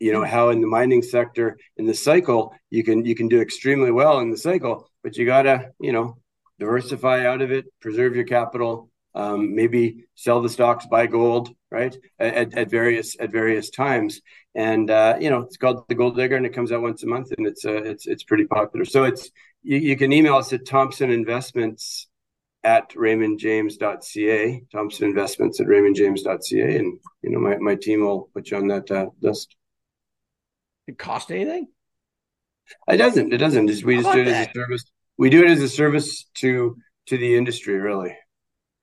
you 0.00 0.12
know 0.12 0.24
how 0.24 0.50
in 0.50 0.60
the 0.60 0.66
mining 0.66 1.02
sector 1.02 1.56
in 1.76 1.86
the 1.86 1.94
cycle 1.94 2.54
you 2.70 2.82
can 2.82 3.04
you 3.04 3.14
can 3.14 3.28
do 3.28 3.40
extremely 3.40 3.90
well 3.90 4.18
in 4.18 4.30
the 4.30 4.36
cycle 4.36 4.88
but 5.02 5.16
you 5.16 5.24
gotta 5.24 5.70
you 5.80 5.92
know 5.92 6.16
diversify 6.58 7.26
out 7.26 7.42
of 7.42 7.50
it 7.50 7.66
preserve 7.80 8.14
your 8.14 8.24
capital 8.24 8.90
um, 9.14 9.54
maybe 9.54 10.04
sell 10.14 10.42
the 10.42 10.48
stocks 10.48 10.86
buy 10.86 11.06
gold 11.06 11.50
right 11.70 11.96
at, 12.18 12.54
at 12.54 12.70
various 12.70 13.16
at 13.18 13.30
various 13.30 13.70
times. 13.70 14.20
And 14.54 14.90
uh, 14.90 15.16
you 15.20 15.30
know 15.30 15.40
it's 15.40 15.56
called 15.56 15.84
the 15.88 15.94
gold 15.94 16.16
digger 16.16 16.36
and 16.36 16.46
it 16.46 16.54
comes 16.54 16.72
out 16.72 16.82
once 16.82 17.02
a 17.02 17.06
month 17.06 17.32
and 17.36 17.46
it's 17.46 17.64
uh, 17.64 17.82
it's 17.82 18.06
it's 18.06 18.24
pretty 18.24 18.46
popular. 18.46 18.84
So 18.84 19.04
it's 19.04 19.30
you, 19.62 19.78
you 19.78 19.96
can 19.96 20.12
email 20.12 20.36
us 20.36 20.52
at 20.52 20.66
thompson 20.66 21.10
investments 21.10 22.08
at 22.64 22.90
raymondjames.ca, 22.94 24.62
Thompson 24.72 25.06
Investments 25.06 25.60
at 25.60 25.66
raymondjames.ca. 25.66 26.76
And, 26.76 26.98
you 27.22 27.30
know, 27.30 27.38
my, 27.38 27.56
my 27.58 27.74
team 27.74 28.00
will 28.00 28.30
put 28.34 28.50
you 28.50 28.56
on 28.56 28.68
that 28.68 28.90
uh, 28.90 29.06
list. 29.20 29.54
It 30.86 30.98
cost 30.98 31.30
anything? 31.30 31.68
It 32.88 32.96
doesn't. 32.96 33.32
It 33.32 33.38
doesn't. 33.38 33.68
Just, 33.68 33.84
we 33.84 33.96
just 33.96 34.12
do 34.12 34.22
it 34.22 34.24
that? 34.24 34.34
as 34.34 34.46
a 34.48 34.52
service. 34.52 34.84
We 35.18 35.30
do 35.30 35.44
it 35.44 35.50
as 35.50 35.62
a 35.62 35.68
service 35.68 36.24
to 36.36 36.76
to 37.06 37.18
the 37.18 37.36
industry, 37.36 37.74
really. 37.74 38.16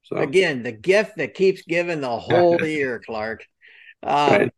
So 0.04 0.18
again, 0.18 0.64
the 0.64 0.72
gift 0.72 1.18
that 1.18 1.34
keeps 1.34 1.64
giving 1.64 2.02
the 2.02 2.18
whole 2.18 2.62
year, 2.66 3.02
Clark. 3.04 3.46
Um, 4.04 4.30
right. 4.32 4.54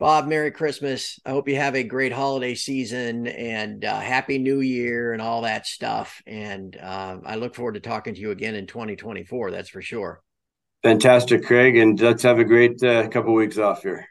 Bob, 0.00 0.26
Merry 0.26 0.50
Christmas. 0.50 1.20
I 1.26 1.30
hope 1.30 1.46
you 1.46 1.56
have 1.56 1.76
a 1.76 1.82
great 1.82 2.10
holiday 2.10 2.54
season 2.54 3.26
and 3.26 3.84
uh, 3.84 4.00
Happy 4.00 4.38
New 4.38 4.60
Year 4.60 5.12
and 5.12 5.20
all 5.20 5.42
that 5.42 5.66
stuff. 5.66 6.22
And 6.26 6.74
uh, 6.74 7.18
I 7.22 7.36
look 7.36 7.54
forward 7.54 7.74
to 7.74 7.80
talking 7.80 8.14
to 8.14 8.20
you 8.20 8.30
again 8.30 8.54
in 8.54 8.66
2024. 8.66 9.50
That's 9.50 9.68
for 9.68 9.82
sure. 9.82 10.22
Fantastic, 10.82 11.44
Craig. 11.44 11.76
And 11.76 12.00
let's 12.00 12.22
have 12.22 12.38
a 12.38 12.44
great 12.44 12.82
uh, 12.82 13.08
couple 13.08 13.34
weeks 13.34 13.58
off 13.58 13.82
here. 13.82 14.08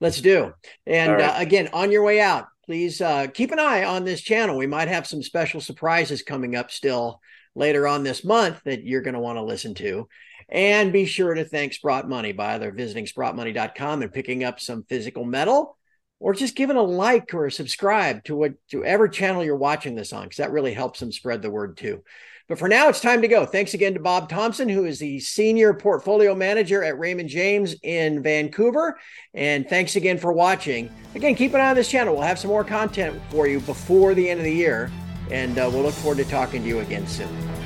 Let's 0.00 0.20
do. 0.20 0.52
And 0.86 1.14
right. 1.14 1.22
Uh, 1.22 1.34
again, 1.38 1.70
on 1.72 1.90
your 1.90 2.04
way 2.04 2.20
out, 2.20 2.46
please 2.64 3.00
uh, 3.00 3.26
keep 3.26 3.50
an 3.50 3.58
eye 3.58 3.82
on 3.82 4.04
this 4.04 4.20
channel. 4.20 4.56
We 4.56 4.68
might 4.68 4.86
have 4.86 5.08
some 5.08 5.24
special 5.24 5.60
surprises 5.60 6.22
coming 6.22 6.54
up 6.54 6.70
still 6.70 7.20
later 7.56 7.88
on 7.88 8.04
this 8.04 8.24
month 8.24 8.60
that 8.64 8.84
you're 8.84 9.02
going 9.02 9.14
to 9.14 9.20
want 9.20 9.38
to 9.38 9.42
listen 9.42 9.74
to. 9.74 10.06
And 10.52 10.92
be 10.92 11.06
sure 11.06 11.32
to 11.32 11.46
thank 11.46 11.72
Sprott 11.72 12.06
Money 12.06 12.32
by 12.32 12.54
either 12.54 12.70
visiting 12.70 13.06
sprottmoney.com 13.06 14.02
and 14.02 14.12
picking 14.12 14.44
up 14.44 14.60
some 14.60 14.84
physical 14.84 15.24
metal 15.24 15.78
or 16.20 16.34
just 16.34 16.54
giving 16.54 16.76
a 16.76 16.82
like 16.82 17.32
or 17.32 17.46
a 17.46 17.50
subscribe 17.50 18.22
to 18.24 18.36
what 18.36 18.52
to 18.68 18.80
whatever 18.80 19.08
channel 19.08 19.42
you're 19.42 19.56
watching 19.56 19.94
this 19.94 20.12
on, 20.12 20.24
because 20.24 20.36
that 20.36 20.52
really 20.52 20.74
helps 20.74 21.00
them 21.00 21.10
spread 21.10 21.40
the 21.40 21.50
word 21.50 21.78
too. 21.78 22.04
But 22.48 22.58
for 22.58 22.68
now, 22.68 22.90
it's 22.90 23.00
time 23.00 23.22
to 23.22 23.28
go. 23.28 23.46
Thanks 23.46 23.72
again 23.72 23.94
to 23.94 24.00
Bob 24.00 24.28
Thompson, 24.28 24.68
who 24.68 24.84
is 24.84 24.98
the 24.98 25.20
senior 25.20 25.72
portfolio 25.72 26.34
manager 26.34 26.84
at 26.84 26.98
Raymond 26.98 27.30
James 27.30 27.74
in 27.82 28.22
Vancouver. 28.22 28.98
And 29.32 29.66
thanks 29.66 29.96
again 29.96 30.18
for 30.18 30.34
watching. 30.34 30.92
Again, 31.14 31.34
keep 31.34 31.54
an 31.54 31.60
eye 31.60 31.70
on 31.70 31.76
this 31.76 31.90
channel. 31.90 32.12
We'll 32.12 32.24
have 32.24 32.38
some 32.38 32.50
more 32.50 32.64
content 32.64 33.18
for 33.30 33.46
you 33.46 33.60
before 33.60 34.12
the 34.12 34.28
end 34.28 34.38
of 34.38 34.44
the 34.44 34.54
year. 34.54 34.90
And 35.30 35.58
uh, 35.58 35.70
we'll 35.72 35.84
look 35.84 35.94
forward 35.94 36.18
to 36.18 36.24
talking 36.26 36.62
to 36.62 36.68
you 36.68 36.80
again 36.80 37.06
soon. 37.06 37.61